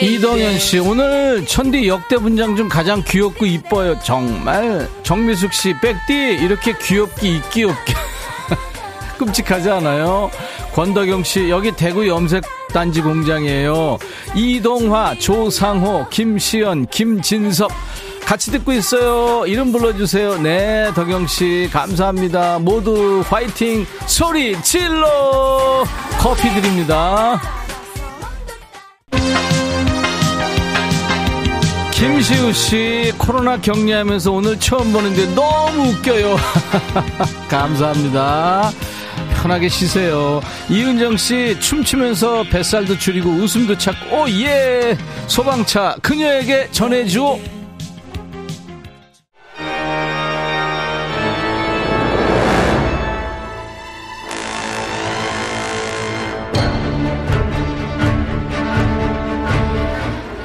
이동현 0.00 0.58
씨, 0.58 0.78
오늘 0.78 1.44
천디 1.44 1.88
역대 1.88 2.16
분장 2.16 2.54
중 2.54 2.68
가장 2.68 3.02
귀엽고 3.04 3.46
이뻐요. 3.46 3.98
정말. 4.00 4.88
정미숙 5.02 5.52
씨, 5.52 5.74
백디, 5.80 6.38
이렇게 6.40 6.76
귀엽기, 6.76 7.36
있기 7.36 7.64
없기. 7.64 7.94
끔찍하지 9.18 9.70
않아요? 9.70 10.30
권덕영 10.74 11.24
씨, 11.24 11.48
여기 11.48 11.72
대구 11.72 12.06
염색 12.06 12.44
단지 12.72 13.00
공장이에요. 13.00 13.98
이동화, 14.34 15.14
조상호, 15.18 16.08
김시연, 16.08 16.86
김진섭. 16.86 17.70
같이 18.24 18.50
듣고 18.50 18.72
있어요. 18.72 19.46
이름 19.46 19.72
불러주세요. 19.72 20.38
네, 20.42 20.90
덕영 20.94 21.26
씨, 21.26 21.68
감사합니다. 21.72 22.58
모두 22.60 23.22
화이팅! 23.26 23.86
소리 24.06 24.60
질러! 24.62 25.84
커피 26.18 26.48
드립니다. 26.54 27.40
김시우 32.02 32.52
씨, 32.52 33.12
코로나 33.16 33.60
격리하면서 33.60 34.32
오늘 34.32 34.58
처음 34.58 34.92
보는데 34.92 35.24
너무 35.34 35.90
웃겨요. 35.90 36.36
감사합니다. 37.48 38.72
편하게 39.42 39.68
쉬세요. 39.68 40.40
이은정 40.70 41.16
씨, 41.16 41.58
춤추면서 41.58 42.44
뱃살도 42.44 42.96
줄이고 42.96 43.28
웃음도 43.28 43.76
찾고, 43.76 44.16
오, 44.16 44.30
예! 44.30 44.96
소방차, 45.26 45.96
그녀에게 46.00 46.68
전해줘. 46.70 47.40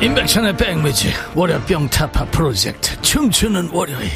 임백천의 0.01 0.57
백뮤직 0.57 1.13
월요병 1.35 1.89
타파 1.89 2.25
프로젝트 2.25 2.99
춤추는 3.01 3.69
월요일 3.71 4.09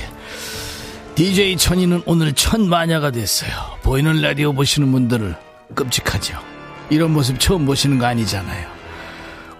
DJ 1.21 1.55
천이는 1.55 2.01
오늘 2.07 2.33
첫 2.33 2.59
마녀가 2.59 3.11
됐어요 3.11 3.51
보이는 3.83 4.21
라디오 4.21 4.53
보시는 4.53 4.91
분들을 4.91 5.35
끔찍하죠 5.75 6.39
이런 6.89 7.11
모습 7.11 7.39
처음 7.39 7.63
보시는 7.67 7.99
거 7.99 8.07
아니잖아요 8.07 8.67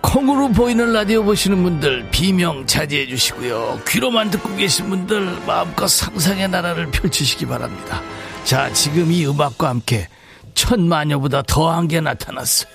콩으로 0.02 0.50
보이는 0.50 0.92
라디오 0.92 1.24
보시는 1.24 1.62
분들 1.62 2.10
비명 2.10 2.66
자제해 2.66 3.06
주시고요 3.06 3.80
귀로만 3.88 4.32
듣고 4.32 4.56
계신 4.56 4.90
분들 4.90 5.44
마음껏 5.46 5.88
상상의 5.88 6.50
나라를 6.50 6.90
펼치시기 6.90 7.46
바랍니다 7.46 8.02
자 8.44 8.74
지금 8.74 9.12
이 9.12 9.28
음악과 9.28 9.70
함께 9.70 10.08
첫 10.56 10.80
마녀보다 10.80 11.44
더한 11.44 11.88
게 11.88 12.02
나타났어요 12.02 12.72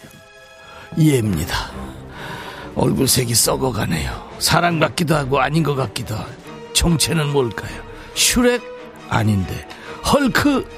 이해입니다 0.96 1.72
얼굴색이 2.76 3.34
썩어가네요. 3.34 4.30
사랑 4.38 4.78
같기도 4.78 5.16
하고 5.16 5.40
아닌 5.40 5.62
것 5.62 5.74
같기도 5.74 6.14
하고. 6.14 6.30
정체는 6.74 7.32
뭘까요? 7.32 7.82
슈렉? 8.14 8.75
아닌데. 9.08 9.66
헐크? 10.12 10.68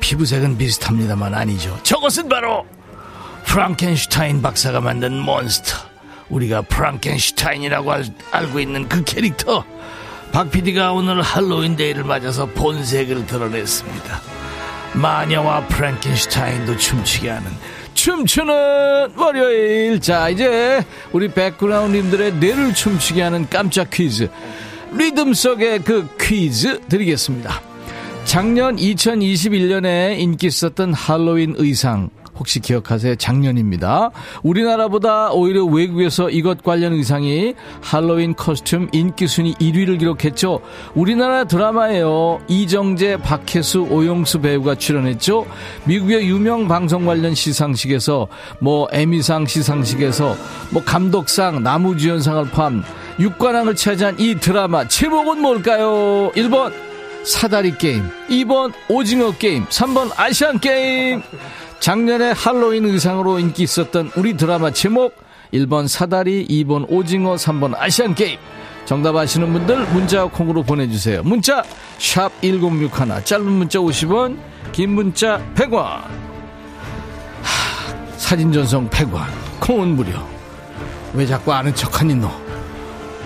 피부색은 0.00 0.58
비슷합니다만 0.58 1.34
아니죠. 1.34 1.78
저것은 1.82 2.28
바로 2.28 2.66
프랑켄슈타인 3.44 4.42
박사가 4.42 4.80
만든 4.80 5.18
몬스터. 5.18 5.76
우리가 6.28 6.62
프랑켄슈타인이라고 6.62 7.92
알, 7.92 8.04
알고 8.30 8.60
있는 8.60 8.88
그 8.88 9.04
캐릭터. 9.04 9.64
박 10.32 10.50
PD가 10.50 10.92
오늘 10.92 11.20
할로윈 11.20 11.76
데이를 11.76 12.04
맞아서 12.04 12.46
본색을 12.46 13.26
드러냈습니다. 13.26 14.20
마녀와 14.94 15.66
프랑켄슈타인도 15.68 16.76
춤추게 16.76 17.30
하는 17.30 17.50
춤추는 17.94 19.12
월요일. 19.16 20.00
자, 20.00 20.28
이제 20.28 20.84
우리 21.12 21.28
백그라운드님들의 21.28 22.34
뇌를 22.34 22.74
춤추게 22.74 23.22
하는 23.22 23.48
깜짝 23.48 23.90
퀴즈. 23.90 24.28
리듬 24.92 25.34
속의 25.34 25.84
그 25.84 26.08
퀴즈 26.18 26.80
드리겠습니다. 26.88 27.71
작년 28.24 28.76
2021년에 28.76 30.18
인기 30.18 30.46
있었던 30.46 30.94
할로윈 30.94 31.56
의상. 31.58 32.10
혹시 32.34 32.60
기억하세요? 32.60 33.16
작년입니다. 33.16 34.10
우리나라보다 34.42 35.32
오히려 35.32 35.64
외국에서 35.64 36.30
이것 36.30 36.62
관련 36.62 36.94
의상이 36.94 37.54
할로윈 37.82 38.34
커스튬 38.34 38.88
인기 38.92 39.26
순위 39.28 39.54
1위를 39.54 39.98
기록했죠. 39.98 40.60
우리나라 40.94 41.44
드라마에요. 41.44 42.40
이정재, 42.48 43.18
박혜수, 43.18 43.82
오용수 43.90 44.40
배우가 44.40 44.76
출연했죠. 44.76 45.46
미국의 45.84 46.26
유명 46.26 46.66
방송 46.68 47.04
관련 47.04 47.34
시상식에서 47.34 48.28
뭐 48.60 48.88
에미상 48.92 49.46
시상식에서 49.46 50.34
뭐 50.70 50.82
감독상, 50.82 51.62
남우주연상을 51.62 52.46
포함 52.46 52.82
6관왕을 53.18 53.76
차지한 53.76 54.18
이 54.18 54.36
드라마 54.36 54.88
제목은 54.88 55.42
뭘까요? 55.42 56.32
1번 56.32 56.91
사다리 57.24 57.76
게임, 57.78 58.08
2번 58.28 58.72
오징어 58.88 59.30
게임, 59.32 59.64
3번 59.66 60.10
아시안 60.16 60.58
게임. 60.58 61.22
작년에 61.80 62.32
할로윈 62.32 62.84
의상으로 62.86 63.38
인기 63.38 63.64
있었던 63.64 64.12
우리 64.16 64.36
드라마 64.36 64.70
제목 64.70 65.16
1번 65.52 65.88
사다리 65.88 66.46
2번 66.46 66.86
오징어 66.88 67.34
3번 67.34 67.74
아시안 67.76 68.14
게임. 68.14 68.38
정답 68.84 69.14
아시는 69.16 69.52
분들 69.52 69.86
문자 69.92 70.24
콩으로 70.24 70.62
보내주세요. 70.62 71.22
문자 71.22 71.62
샵 71.98 72.30
1061 72.42 73.24
짧은 73.24 73.46
문자 73.46 73.78
50원 73.78 74.36
긴 74.72 74.90
문자 74.90 75.40
100원. 75.54 75.78
하, 77.42 78.16
사진 78.16 78.52
전송 78.52 78.88
100원. 78.90 79.24
콩은 79.60 79.88
무료. 79.96 80.12
왜 81.14 81.26
자꾸 81.26 81.52
아는 81.52 81.74
척하니 81.74 82.16
너 82.16 82.28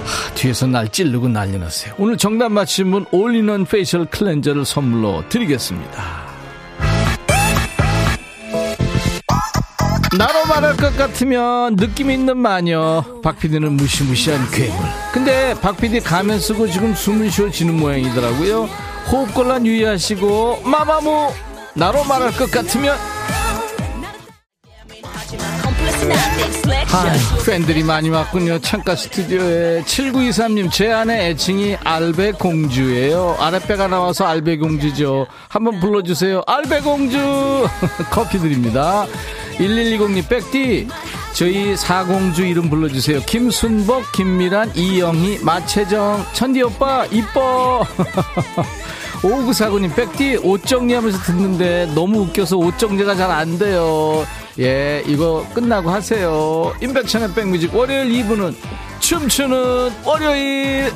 하, 0.07 0.35
뒤에서 0.35 0.67
날 0.67 0.89
찌르고 0.89 1.29
난리 1.29 1.59
났어요. 1.59 1.95
오늘 1.99 2.17
정답 2.17 2.53
맞힌 2.53 2.91
분 2.91 3.05
all-in-one 3.11 3.65
facial 3.65 4.07
cleanser를 4.07 4.65
선물로 4.65 5.29
드리겠습니다. 5.29 6.27
나로 10.17 10.47
말할 10.47 10.77
것 10.77 10.97
같으면 10.97 11.77
느낌 11.77 12.11
있는 12.11 12.39
마녀. 12.39 13.05
박PD는 13.23 13.73
무시무시한 13.75 14.51
괴물. 14.51 14.75
근데 15.13 15.55
박PD 15.61 16.01
가면 16.01 16.41
쓰고 16.41 16.69
지금 16.69 16.95
숨은 16.95 17.31
쉬어지는 17.31 17.77
모양이더라고요. 17.77 18.69
호흡곤란 19.11 19.67
유의하시고 19.67 20.63
마마무! 20.65 21.31
나로 21.75 22.03
말할 22.05 22.33
것 22.33 22.51
같으면 22.51 22.97
아, 26.13 27.13
팬들이 27.45 27.83
많이 27.83 28.09
왔군요. 28.09 28.59
창가 28.61 28.95
스튜디오에 28.97 29.83
7923님 29.83 30.71
제 30.71 30.93
아내 30.93 31.29
애칭이 31.31 31.77
알배공주예요. 31.83 33.37
아랫배가 33.39 33.89
나와서 33.89 34.25
알배공주죠. 34.27 35.27
한번 35.49 35.81
불러주세요. 35.81 36.43
알배공주 36.47 37.67
커피 38.11 38.39
드립니다. 38.39 39.07
1120님 39.59 40.29
백디 40.29 40.89
저희 41.33 41.77
사공주 41.77 42.47
이름 42.47 42.71
불러주세요. 42.71 43.21
김순복, 43.27 44.13
김미란, 44.13 44.73
이영희, 44.75 45.41
마채정, 45.43 46.25
천디 46.33 46.63
오빠 46.63 47.05
이뻐. 47.07 47.85
오구사구님 49.23 49.95
백디 49.95 50.39
옷 50.43 50.65
정리하면서 50.65 51.19
듣는데 51.25 51.91
너무 51.95 52.21
웃겨서 52.21 52.57
옷 52.59 52.79
정리가 52.79 53.15
잘 53.17 53.31
안 53.31 53.59
돼요. 53.59 54.25
예, 54.59 55.03
이거 55.07 55.47
끝나고 55.55 55.91
하세요. 55.91 56.73
임백천의 56.83 57.35
백뮤직 57.35 57.75
월요일 57.75 58.11
2부는 58.25 58.55
춤추는 59.01 59.91
월요일. 60.05 60.91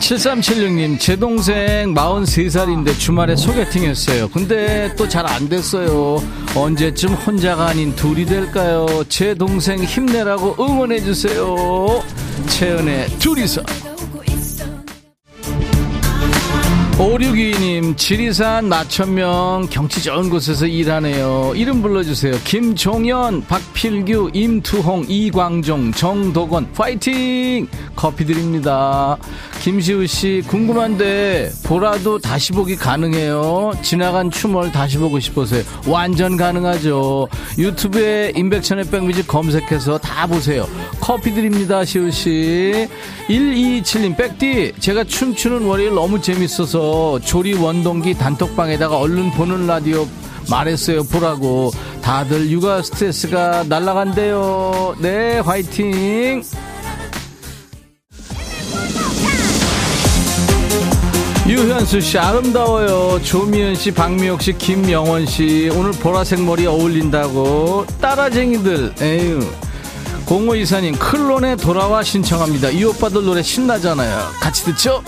7376님, 0.00 1.00
제 1.00 1.16
동생 1.16 1.92
43살인데 1.94 2.96
주말에 2.98 3.34
소개팅 3.34 3.84
했어요. 3.84 4.28
근데 4.32 4.94
또 4.96 5.08
잘 5.08 5.26
안 5.26 5.48
됐어요. 5.48 6.22
언제쯤 6.54 7.14
혼자가 7.14 7.66
아닌 7.68 7.94
둘이 7.96 8.24
될까요? 8.24 8.86
제 9.08 9.34
동생 9.34 9.82
힘내라고 9.82 10.54
응원해주세요. 10.62 12.02
채연의 12.48 13.08
둘이서. 13.18 13.62
5622님, 16.96 17.94
지리산 17.94 18.70
나천명 18.70 19.66
경치 19.68 20.02
좋은 20.02 20.30
곳에서 20.30 20.66
일하네요. 20.66 21.52
이름 21.54 21.82
불러주세요. 21.82 22.32
김종현, 22.44 23.44
박필규, 23.44 24.30
임투홍, 24.32 25.04
이광종, 25.06 25.92
정도건, 25.92 26.72
파이팅! 26.72 27.68
커피 27.94 28.24
드립니다. 28.24 29.18
김시우 29.60 30.06
씨, 30.06 30.42
궁금한데, 30.46 31.50
보라도 31.64 32.18
다시 32.18 32.52
보기 32.52 32.76
가능해요? 32.76 33.72
지나간 33.82 34.30
춤을 34.30 34.72
다시 34.72 34.96
보고 34.96 35.20
싶어서요. 35.20 35.64
완전 35.86 36.38
가능하죠. 36.38 37.28
유튜브에 37.58 38.32
임백천의 38.34 38.86
백뮤직 38.86 39.26
검색해서 39.26 39.98
다 39.98 40.26
보세요. 40.26 40.66
커피 40.98 41.34
드립니다, 41.34 41.84
시우 41.84 42.10
씨. 42.10 42.88
127님, 43.28 44.16
백디, 44.16 44.72
제가 44.78 45.04
춤추는 45.04 45.66
월요일 45.66 45.94
너무 45.94 46.22
재밌어서 46.22 46.85
조리 47.24 47.54
원동기 47.54 48.14
단톡방에다가 48.14 48.98
얼른 48.98 49.30
보는 49.32 49.66
라디오 49.66 50.06
말했어요 50.50 51.04
보라고. 51.04 51.72
다들 52.02 52.50
육아 52.50 52.82
스트레스가 52.82 53.64
날라간대요. 53.64 54.96
네 55.00 55.38
화이팅! 55.40 56.42
유현수 61.48 62.00
씨 62.00 62.18
아름다워요. 62.18 63.22
조미연 63.22 63.76
씨 63.76 63.92
박미옥 63.92 64.42
씨 64.42 64.52
김영원 64.58 65.26
씨 65.26 65.70
오늘 65.72 65.92
보라색 65.92 66.42
머리 66.42 66.66
어울린다고. 66.66 67.86
따라쟁이들 68.00 68.94
에휴. 69.00 69.40
공호 70.24 70.56
이사님 70.56 70.98
클론에 70.98 71.54
돌아와 71.54 72.02
신청합니다. 72.02 72.70
이 72.70 72.82
오빠들 72.82 73.24
노래 73.24 73.42
신나잖아요. 73.42 74.32
같이 74.40 74.64
듣죠 74.64 75.02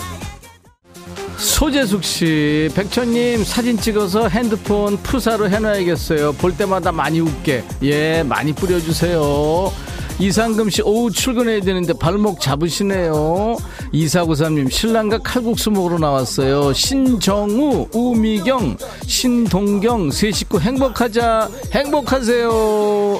소재숙 1.39 2.03
씨, 2.03 2.69
백천님 2.75 3.45
사진 3.45 3.77
찍어서 3.79 4.27
핸드폰 4.27 4.97
푸사로 4.97 5.49
해놔야겠어요. 5.49 6.33
볼 6.33 6.55
때마다 6.55 6.91
많이 6.91 7.21
웃게. 7.21 7.63
예, 7.81 8.23
많이 8.23 8.51
뿌려주세요. 8.53 9.71
이상금 10.19 10.69
씨, 10.69 10.81
오후 10.81 11.09
출근해야 11.09 11.61
되는데 11.61 11.93
발목 11.93 12.41
잡으시네요. 12.41 13.55
이사구삼님, 13.93 14.69
신랑과 14.69 15.19
칼국수 15.19 15.71
먹으러 15.71 15.97
나왔어요. 15.97 16.73
신정우, 16.73 17.87
우미경, 17.93 18.75
신동경, 19.07 20.11
세 20.11 20.33
식구 20.33 20.59
행복하자. 20.59 21.49
행복하세요. 21.71 22.49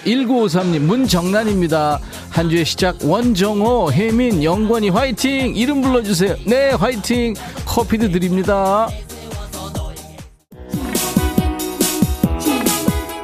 1953님, 0.06 0.80
문정란입니다. 0.80 2.00
한 2.30 2.50
주의 2.50 2.66
시작, 2.66 2.98
원정호, 3.04 3.92
혜민, 3.92 4.44
영권이 4.44 4.90
화이팅! 4.90 5.56
이름 5.56 5.82
불러주세요. 5.82 6.36
네, 6.46 6.72
화이팅! 6.72 7.34
커피도 7.66 8.12
드립니다. 8.12 8.88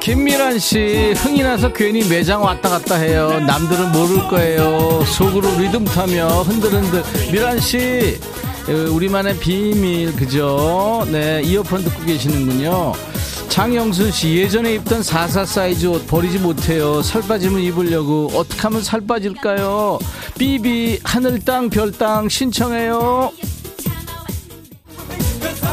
김미란 0.00 0.60
씨, 0.60 1.14
흥이 1.16 1.42
나서 1.42 1.72
괜히 1.72 2.08
매장 2.08 2.40
왔다 2.40 2.68
갔다 2.68 2.94
해요. 2.94 3.40
남들은 3.40 3.90
모를 3.90 4.28
거예요. 4.28 5.04
속으로 5.04 5.48
리듬 5.58 5.84
타며 5.84 6.28
흔들흔들. 6.42 7.02
미란 7.32 7.58
씨, 7.58 8.16
어, 8.68 8.72
우리만의 8.92 9.36
비밀, 9.38 10.14
그죠? 10.14 11.04
네, 11.10 11.42
이어폰 11.42 11.82
듣고 11.82 12.04
계시는군요. 12.04 12.92
장영순 13.48 14.10
씨, 14.12 14.36
예전에 14.36 14.74
입던 14.74 15.02
44 15.02 15.46
사이즈 15.46 15.86
옷 15.86 16.06
버리지 16.06 16.38
못해요. 16.38 17.00
살 17.02 17.22
빠지면 17.22 17.60
입으려고. 17.62 18.28
어떻게 18.34 18.60
하면 18.62 18.82
살 18.82 19.00
빠질까요? 19.00 19.98
비비, 20.38 21.00
하늘 21.02 21.40
땅, 21.40 21.70
별 21.70 21.90
땅 21.92 22.28
신청해요. 22.28 23.32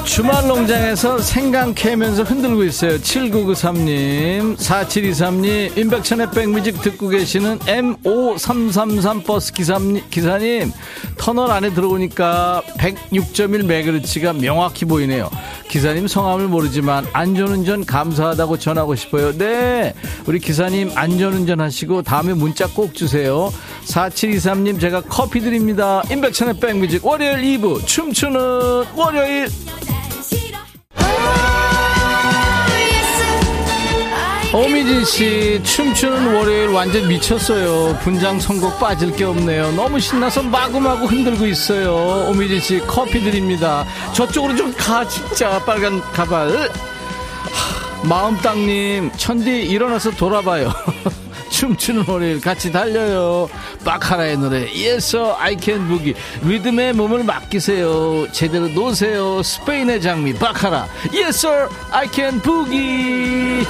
주말 0.06 0.48
농장에서 0.48 1.18
생강 1.18 1.74
캐면서 1.74 2.24
흔들고 2.24 2.64
있어요. 2.66 2.98
7993님, 2.98 4.58
4723님, 4.58 5.78
임백천의 5.78 6.32
백뮤직 6.32 6.82
듣고 6.82 7.08
계시는 7.08 7.60
M5333 7.60 9.26
버스 9.26 9.54
기사님, 9.54 10.04
기사님, 10.12 10.72
터널 11.18 11.50
안에 11.52 11.74
들어오니까 11.74 12.62
106.1 12.78 13.66
메가헤르츠가 13.66 14.34
명확히 14.34 14.86
보이네요. 14.86 15.32
기사님 15.68 16.08
성함을 16.08 16.48
모르지만 16.48 17.08
안전운전 17.14 17.86
감사하다고 17.86 18.60
전하고 18.60 18.96
싶어요. 18.96 19.36
네, 19.38 19.94
우리 20.28 20.38
기사님 20.40 20.92
안전운전 20.94 21.62
하시고 21.62 22.04
다음에 22.04 22.34
문자 22.34 22.68
꼭 22.68 22.94
주세요. 22.94 23.52
4723님 23.86 24.80
제가 24.80 25.02
커피 25.02 25.40
드립니다. 25.40 26.04
임백천의 26.12 26.60
백뮤직 26.60 27.04
월요일 27.06 27.38
2부 27.60 27.88
춤추는 27.88 28.40
월요일 28.96 29.48
오미진 34.54 35.04
씨 35.04 35.60
춤추는 35.64 36.36
월요일 36.36 36.68
완전 36.70 37.08
미쳤어요. 37.08 37.98
분장 38.04 38.40
선곡 38.40 38.80
빠질 38.80 39.12
게 39.16 39.24
없네요. 39.24 39.72
너무 39.72 40.00
신나서 40.00 40.44
마구마구 40.44 41.08
흔들고 41.08 41.48
있어요. 41.48 42.28
오미진 42.30 42.60
씨 42.60 42.80
커피 42.86 43.20
드립니다. 43.24 43.84
저쪽으로 44.14 44.56
좀 44.56 44.74
가 44.74 45.08
진짜 45.08 45.60
빨간 45.66 46.00
가발. 46.12 46.50
하, 46.50 48.08
마음땅님 48.08 49.12
천디 49.18 49.64
일어나서 49.64 50.12
돌아봐요. 50.12 50.72
춤추는 51.64 52.04
월요일 52.06 52.42
같이 52.42 52.74
달려요. 52.74 53.48
바카라의 53.86 54.38
노래 54.38 54.68
Yes 54.68 55.16
I 55.16 55.56
Can 55.58 55.88
Boogie 55.88 56.14
리듬에 56.44 56.92
몸을 56.92 57.24
맡기세요. 57.24 58.28
제대로 58.34 58.68
놓으세요. 58.68 59.42
스페인의 59.42 60.02
장미 60.02 60.34
바카라 60.34 60.86
Yes 61.14 61.48
I 61.90 62.10
Can 62.12 62.42
Boogie 62.42 63.66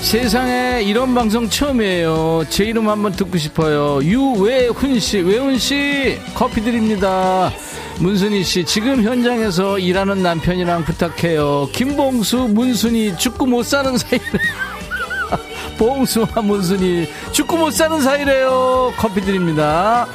세상에 0.00 0.82
이런 0.82 1.14
방송 1.14 1.48
처음이에요. 1.48 2.46
제 2.50 2.64
이름 2.64 2.88
한번 2.88 3.12
듣고 3.12 3.38
싶어요. 3.38 4.00
유외훈 4.02 4.98
씨, 4.98 5.18
외훈 5.18 5.56
씨 5.58 6.18
커피 6.34 6.60
드립니다. 6.60 7.52
문순희 8.00 8.42
씨, 8.44 8.64
지금 8.64 9.02
현장에서 9.02 9.78
일하는 9.78 10.22
남편이랑 10.22 10.84
부탁해요. 10.84 11.68
김봉수, 11.72 12.48
문순희 12.50 13.18
축구 13.18 13.46
못 13.46 13.62
사는 13.62 13.96
사이래. 13.96 14.24
봉수와 15.76 16.26
문순희 16.42 17.06
축구 17.32 17.58
못 17.58 17.72
사는 17.72 18.00
사이래요. 18.00 18.94
커피 18.96 19.20
드립니다. 19.20 20.06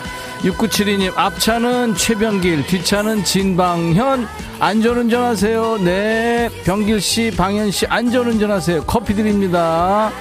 6972님, 0.41 1.13
앞차는 1.15 1.95
최병길, 1.95 2.65
뒷차는 2.65 3.23
진방현, 3.23 4.27
안전운전 4.59 5.23
하세요. 5.23 5.77
네. 5.77 6.49
병길씨, 6.63 7.33
방현씨, 7.37 7.85
안전운전 7.87 8.49
하세요. 8.49 8.83
커피 8.85 9.13
드립니다. 9.13 10.11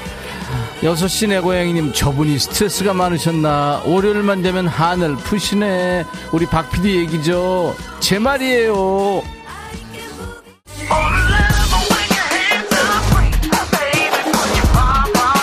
6시 0.82 1.28
내 1.28 1.40
고양이님, 1.40 1.92
저분이 1.92 2.38
스트레스가 2.38 2.92
많으셨나. 2.92 3.82
월요일만 3.86 4.42
되면 4.42 4.66
하늘 4.66 5.16
푸시네. 5.16 6.04
우리 6.32 6.46
박 6.46 6.70
PD 6.70 6.96
얘기죠. 6.96 7.74
제 8.00 8.18
말이에요. 8.18 9.22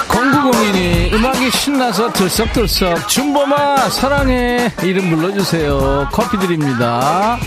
공구공인이 0.10 1.12
음악이 1.14 1.52
신나서 1.52 2.12
들썩들썩 2.14 3.08
준범아 3.08 3.90
사랑해 3.90 4.72
이름 4.84 5.10
불러주세요 5.10 6.08
커피 6.12 6.38
드립니다 6.38 7.38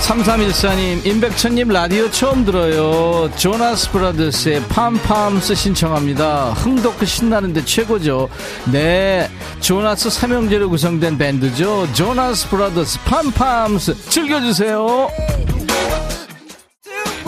3314님 0.00 1.04
임백천님 1.04 1.68
라디오 1.68 2.10
처음 2.10 2.44
들어요 2.44 3.30
조나스 3.36 3.90
브라더스의 3.90 4.62
팜팜스 4.68 5.54
신청합니다 5.54 6.50
흥덕도 6.52 7.04
신나는데 7.04 7.64
최고죠 7.64 8.28
네 8.70 9.28
조나스 9.60 10.10
삼형제로 10.10 10.68
구성된 10.70 11.18
밴드죠 11.18 11.92
조나스 11.92 12.48
브라더스 12.50 13.00
팜팜스 13.04 14.08
즐겨주세요 14.08 15.08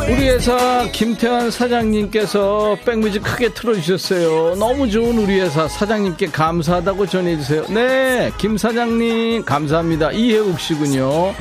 우리 0.08 0.28
회사 0.30 0.86
김태환 0.90 1.50
사장님께서 1.50 2.78
백뮤직 2.86 3.22
크게 3.22 3.52
틀어주셨어요. 3.52 4.54
너무 4.56 4.90
좋은 4.90 5.18
우리 5.18 5.38
회사 5.38 5.68
사장님께 5.68 6.28
감사하다고 6.28 7.06
전해주세요. 7.06 7.66
네, 7.68 8.30
김 8.38 8.56
사장님 8.56 9.44
감사합니다. 9.44 10.12
이혜욱 10.12 10.58
씨군요. 10.58 11.34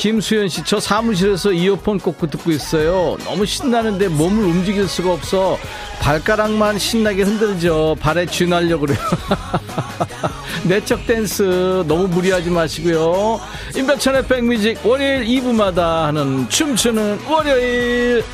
김수현 0.00 0.48
씨, 0.48 0.64
저 0.64 0.80
사무실에서 0.80 1.52
이어폰 1.52 1.98
꽂고 1.98 2.30
듣고 2.30 2.50
있어요. 2.52 3.18
너무 3.22 3.44
신나는데 3.44 4.08
몸을 4.08 4.44
움직일 4.44 4.88
수가 4.88 5.12
없어. 5.12 5.58
발가락만 6.00 6.78
신나게 6.78 7.22
흔들죠. 7.22 7.96
발에 8.00 8.24
쥐날려고 8.24 8.86
그래요. 8.86 8.98
내적 10.64 11.06
댄스 11.06 11.84
너무 11.86 12.08
무리하지 12.08 12.48
마시고요. 12.48 13.40
임백천의 13.76 14.26
백뮤직 14.26 14.78
월요일 14.86 15.26
2부마다 15.26 16.04
하는 16.04 16.48
춤추는 16.48 17.20
월요일. 17.28 18.24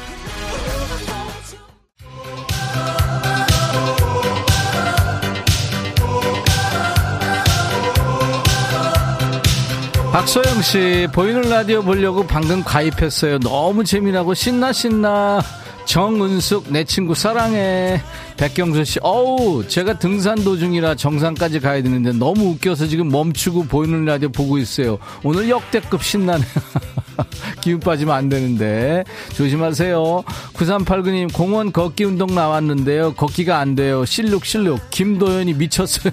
박소영 10.16 10.62
씨, 10.62 11.06
보이는 11.12 11.42
라디오 11.42 11.82
보려고 11.82 12.26
방금 12.26 12.64
가입했어요. 12.64 13.38
너무 13.38 13.84
재미나고 13.84 14.32
신나, 14.32 14.72
신나. 14.72 15.42
정은숙, 15.84 16.72
내 16.72 16.84
친구 16.84 17.14
사랑해. 17.14 18.00
백경수 18.36 18.84
씨, 18.84 18.98
어우, 19.02 19.66
제가 19.66 19.98
등산 19.98 20.44
도중이라 20.44 20.94
정상까지 20.96 21.60
가야 21.60 21.82
되는데 21.82 22.12
너무 22.12 22.50
웃겨서 22.50 22.86
지금 22.86 23.08
멈추고 23.08 23.64
보이는 23.64 24.04
라디오 24.04 24.28
보고 24.28 24.58
있어요. 24.58 24.98
오늘 25.22 25.48
역대급 25.48 26.02
신나네. 26.02 26.44
기운 27.60 27.80
빠지면 27.80 28.14
안 28.14 28.28
되는데. 28.28 29.04
조심하세요. 29.34 30.24
9389님, 30.54 31.32
공원 31.32 31.72
걷기 31.72 32.04
운동 32.04 32.34
나왔는데요. 32.34 33.14
걷기가 33.14 33.58
안 33.58 33.74
돼요. 33.74 34.04
실룩실룩. 34.04 34.90
김도현이 34.90 35.54
미쳤어요. 35.54 36.12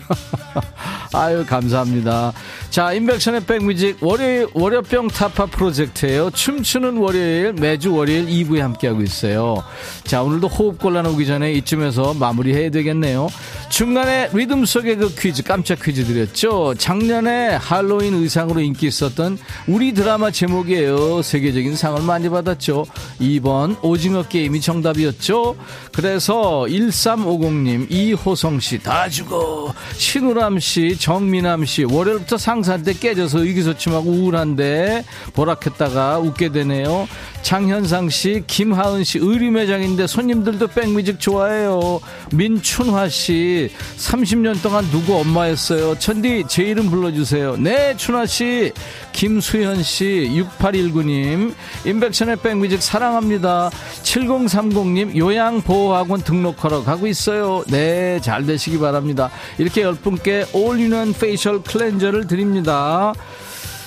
아유, 1.13 1.45
감사합니다. 1.45 2.33
자, 2.69 2.91
인백션의 2.93 3.45
백뮤직 3.45 3.97
월요일, 4.01 4.47
월요병 4.53 5.09
타파 5.09 5.45
프로젝트예요 5.45 6.31
춤추는 6.31 6.97
월요일, 6.97 7.53
매주 7.53 7.93
월요일 7.93 8.25
2부에 8.25 8.59
함께하고 8.59 9.03
있어요. 9.03 9.63
자, 10.05 10.23
오늘도 10.23 10.47
호흡 10.47 10.79
곤란 10.79 11.05
오기 11.05 11.27
전에 11.27 11.53
이쯤에서 11.53 12.12
마무리해야 12.13 12.69
되겠네요. 12.69 13.27
중간에 13.69 14.29
리듬 14.33 14.65
속의 14.65 14.97
그 14.97 15.15
퀴즈, 15.15 15.43
깜짝 15.43 15.81
퀴즈 15.81 16.05
드렸죠. 16.05 16.75
작년에 16.77 17.55
할로윈 17.55 18.13
의상으로 18.13 18.61
인기 18.61 18.87
있었던 18.87 19.37
우리 19.67 19.93
드라마 19.93 20.29
제목이에요. 20.29 21.21
세계적인 21.21 21.75
상을 21.75 22.01
많이 22.03 22.29
받았죠. 22.29 22.85
2번 23.19 23.77
오징어 23.81 24.23
게임이 24.23 24.61
정답이었죠. 24.61 25.55
그래서 25.91 26.65
1350님, 26.67 27.87
이호성 27.89 28.59
씨, 28.59 28.77
다 28.77 29.09
죽어. 29.09 29.73
신우람 29.95 30.59
씨, 30.59 30.97
정민함 30.99 31.65
씨, 31.65 31.83
월요일부터 31.83 32.37
상사한테 32.37 32.93
깨져서 32.93 33.39
의기소침하고 33.39 34.09
우울한데 34.09 35.03
버럭했다가 35.33 36.19
웃게 36.19 36.49
되네요. 36.49 37.07
장현상 37.41 38.09
씨, 38.09 38.43
김하은 38.47 39.03
씨, 39.03 39.19
의류 39.19 39.51
매장인데 39.51 40.07
손님들도 40.07 40.67
백뮤직 40.67 41.19
좋아해요. 41.19 41.99
민춘화 42.31 43.09
씨, 43.09 43.69
30년 43.97 44.61
동안 44.61 44.85
누구 44.91 45.15
엄마였어요? 45.17 45.97
백디, 45.99 46.45
제 46.47 46.63
이름 46.63 46.89
불러주세요. 46.89 47.57
네, 47.57 47.95
춘화 47.97 48.25
씨, 48.25 48.71
김수현 49.11 49.83
씨, 49.83 50.29
6819님, 50.59 51.53
임백천의 51.85 52.37
백뮤직 52.37 52.81
사랑합니다. 52.81 53.69
7030님, 54.03 55.15
요양보호학원 55.15 56.21
등록하러 56.23 56.83
가고 56.83 57.07
있어요. 57.07 57.63
네, 57.67 58.19
잘 58.21 58.45
되시기 58.45 58.79
바랍니다. 58.79 59.29
이렇게 59.57 59.81
열 59.81 59.93
분께 59.95 60.45
all-in-one 60.53 61.13
facial 61.13 61.61
cleanser를 61.63 62.27
드립니다. 62.27 63.13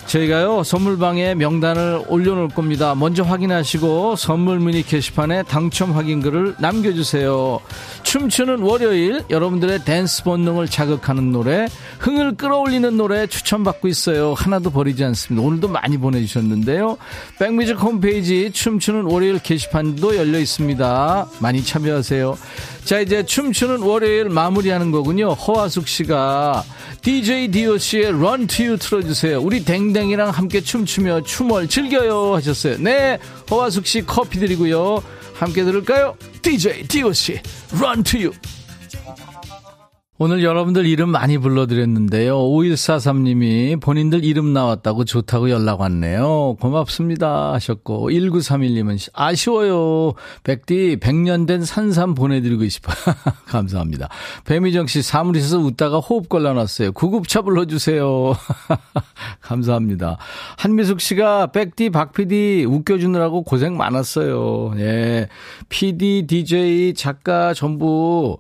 저희가요 0.07 0.63
선물방에 0.63 1.35
명단을 1.35 2.05
올려놓을 2.09 2.49
겁니다. 2.49 2.95
먼저 2.95 3.23
확인하시고 3.23 4.17
선물 4.17 4.61
미니 4.61 4.83
게시판에 4.83 5.43
당첨 5.43 5.93
확인글을 5.93 6.57
남겨주세요. 6.59 7.61
춤추는 8.05 8.61
월요일 8.61 9.25
여러분들의 9.31 9.85
댄스 9.85 10.23
본능을 10.23 10.69
자극하는 10.69 11.33
노래, 11.33 11.67
흥을 11.99 12.37
끌어올리는 12.37 12.97
노래 12.97 13.27
추천받고 13.27 13.89
있어요. 13.89 14.35
하나도 14.35 14.71
버리지 14.71 15.05
않습니다. 15.05 15.47
오늘도 15.47 15.69
많이 15.69 15.99
보내주셨는데요. 15.99 16.99
백뮤직 17.39 17.81
홈페이지 17.81 18.51
춤추는 18.53 19.03
월요일 19.03 19.41
게시판도 19.41 20.17
열려 20.17 20.39
있습니다. 20.39 21.27
많이 21.41 21.65
참여하세요. 21.65 22.39
자 22.85 23.01
이제 23.01 23.25
춤추는 23.25 23.81
월요일 23.81 24.29
마무리하는 24.29 24.93
거군요. 24.93 25.33
허화숙 25.33 25.89
씨가 25.89 26.63
DJ 27.03 27.49
DOC의 27.49 28.07
Run 28.07 28.47
to 28.47 28.65
You 28.65 28.79
틀어주세요. 28.79 29.41
우리 29.41 29.65
댕 29.65 29.93
댕이랑 29.97 30.29
함께 30.29 30.61
춤추며 30.61 31.23
춤을 31.23 31.69
즐겨요 31.69 32.35
하셨어요. 32.35 32.77
네, 32.77 33.19
허화숙 33.51 33.87
씨 33.87 34.05
커피 34.05 34.39
드리고요. 34.39 35.03
함께 35.33 35.65
들을까요? 35.65 36.19
DJ 36.43 36.87
DOC 36.87 37.41
Run 37.81 38.03
to 38.03 38.21
You. 38.21 38.33
오늘 40.19 40.43
여러분들 40.43 40.87
이름 40.87 41.11
많이 41.11 41.37
불러드렸는데요. 41.37 42.39
5143님이 42.39 43.79
본인들 43.83 44.25
이름 44.25 44.55
나왔다고 44.55 45.05
좋다고 45.05 45.51
연락 45.51 45.81
왔네요. 45.81 46.57
고맙습니다 46.59 47.53
하셨고 47.53 48.09
1931님은 48.09 49.11
아쉬워요. 49.13 50.15
백디 50.43 51.01
100년 51.01 51.47
된 51.47 51.67
산삼 51.67 52.15
보내드리고 52.15 52.67
싶어요. 52.67 52.97
감사합니다. 53.45 54.09
배미정 54.47 54.87
씨 54.87 55.03
사무실에서 55.03 55.59
웃다가 55.59 55.99
호흡곤란 55.99 56.31
왔어요. 56.31 56.93
구급차 56.93 57.43
불러주세요. 57.43 58.35
감사합니다. 59.43 60.17
한미숙 60.57 61.03
씨가 61.03 61.49
백디 61.49 61.91
박PD 61.91 62.65
웃겨주느라고 62.67 63.43
고생 63.43 63.77
많았어요. 63.77 64.73
예. 64.79 65.29
PD, 65.69 66.27
DJ, 66.27 66.95
작가 66.95 67.53
전부 67.53 68.39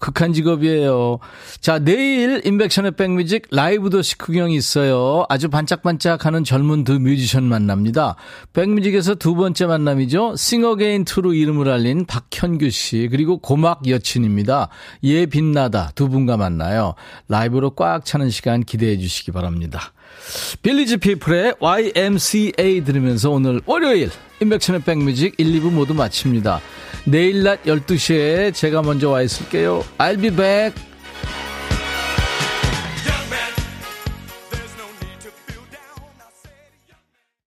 극한 0.00 0.32
직업이에요. 0.32 1.18
자, 1.60 1.78
내일 1.78 2.40
임백천의 2.44 2.92
백뮤직 2.92 3.48
라이브 3.50 3.90
도시 3.90 4.16
구경이 4.16 4.54
있어요. 4.54 5.26
아주 5.28 5.48
반짝반짝하는 5.50 6.44
젊은 6.44 6.84
두 6.84 6.98
뮤지션 6.98 7.44
만납니다. 7.44 8.16
백뮤직에서 8.52 9.14
두 9.16 9.34
번째 9.34 9.66
만남이죠. 9.66 10.36
싱어게인 10.36 11.04
2로 11.04 11.36
이름을 11.36 11.68
알린 11.68 12.06
박현규 12.06 12.70
씨 12.70 13.08
그리고 13.10 13.38
고막 13.38 13.88
여친입니다. 13.88 14.68
예 15.04 15.26
빛나다 15.26 15.92
두 15.94 16.08
분과 16.08 16.36
만나요. 16.36 16.94
라이브로 17.28 17.70
꽉 17.70 18.04
차는 18.04 18.30
시간 18.30 18.62
기대해 18.62 18.98
주시기 18.98 19.32
바랍니다. 19.32 19.92
빌리지 20.62 20.98
피플의 20.98 21.54
YMCA 21.60 22.84
들으면서 22.84 23.30
오늘 23.30 23.60
월요일 23.66 24.10
인백천의 24.40 24.82
백뮤직 24.82 25.34
1, 25.38 25.60
2부 25.60 25.70
모두 25.70 25.94
마칩니다. 25.94 26.60
내일 27.04 27.42
낮 27.42 27.62
12시에 27.64 28.54
제가 28.54 28.82
먼저 28.82 29.10
와 29.10 29.22
있을게요. 29.22 29.84
I'll 29.98 30.20
be 30.20 30.30
back. 30.30 30.89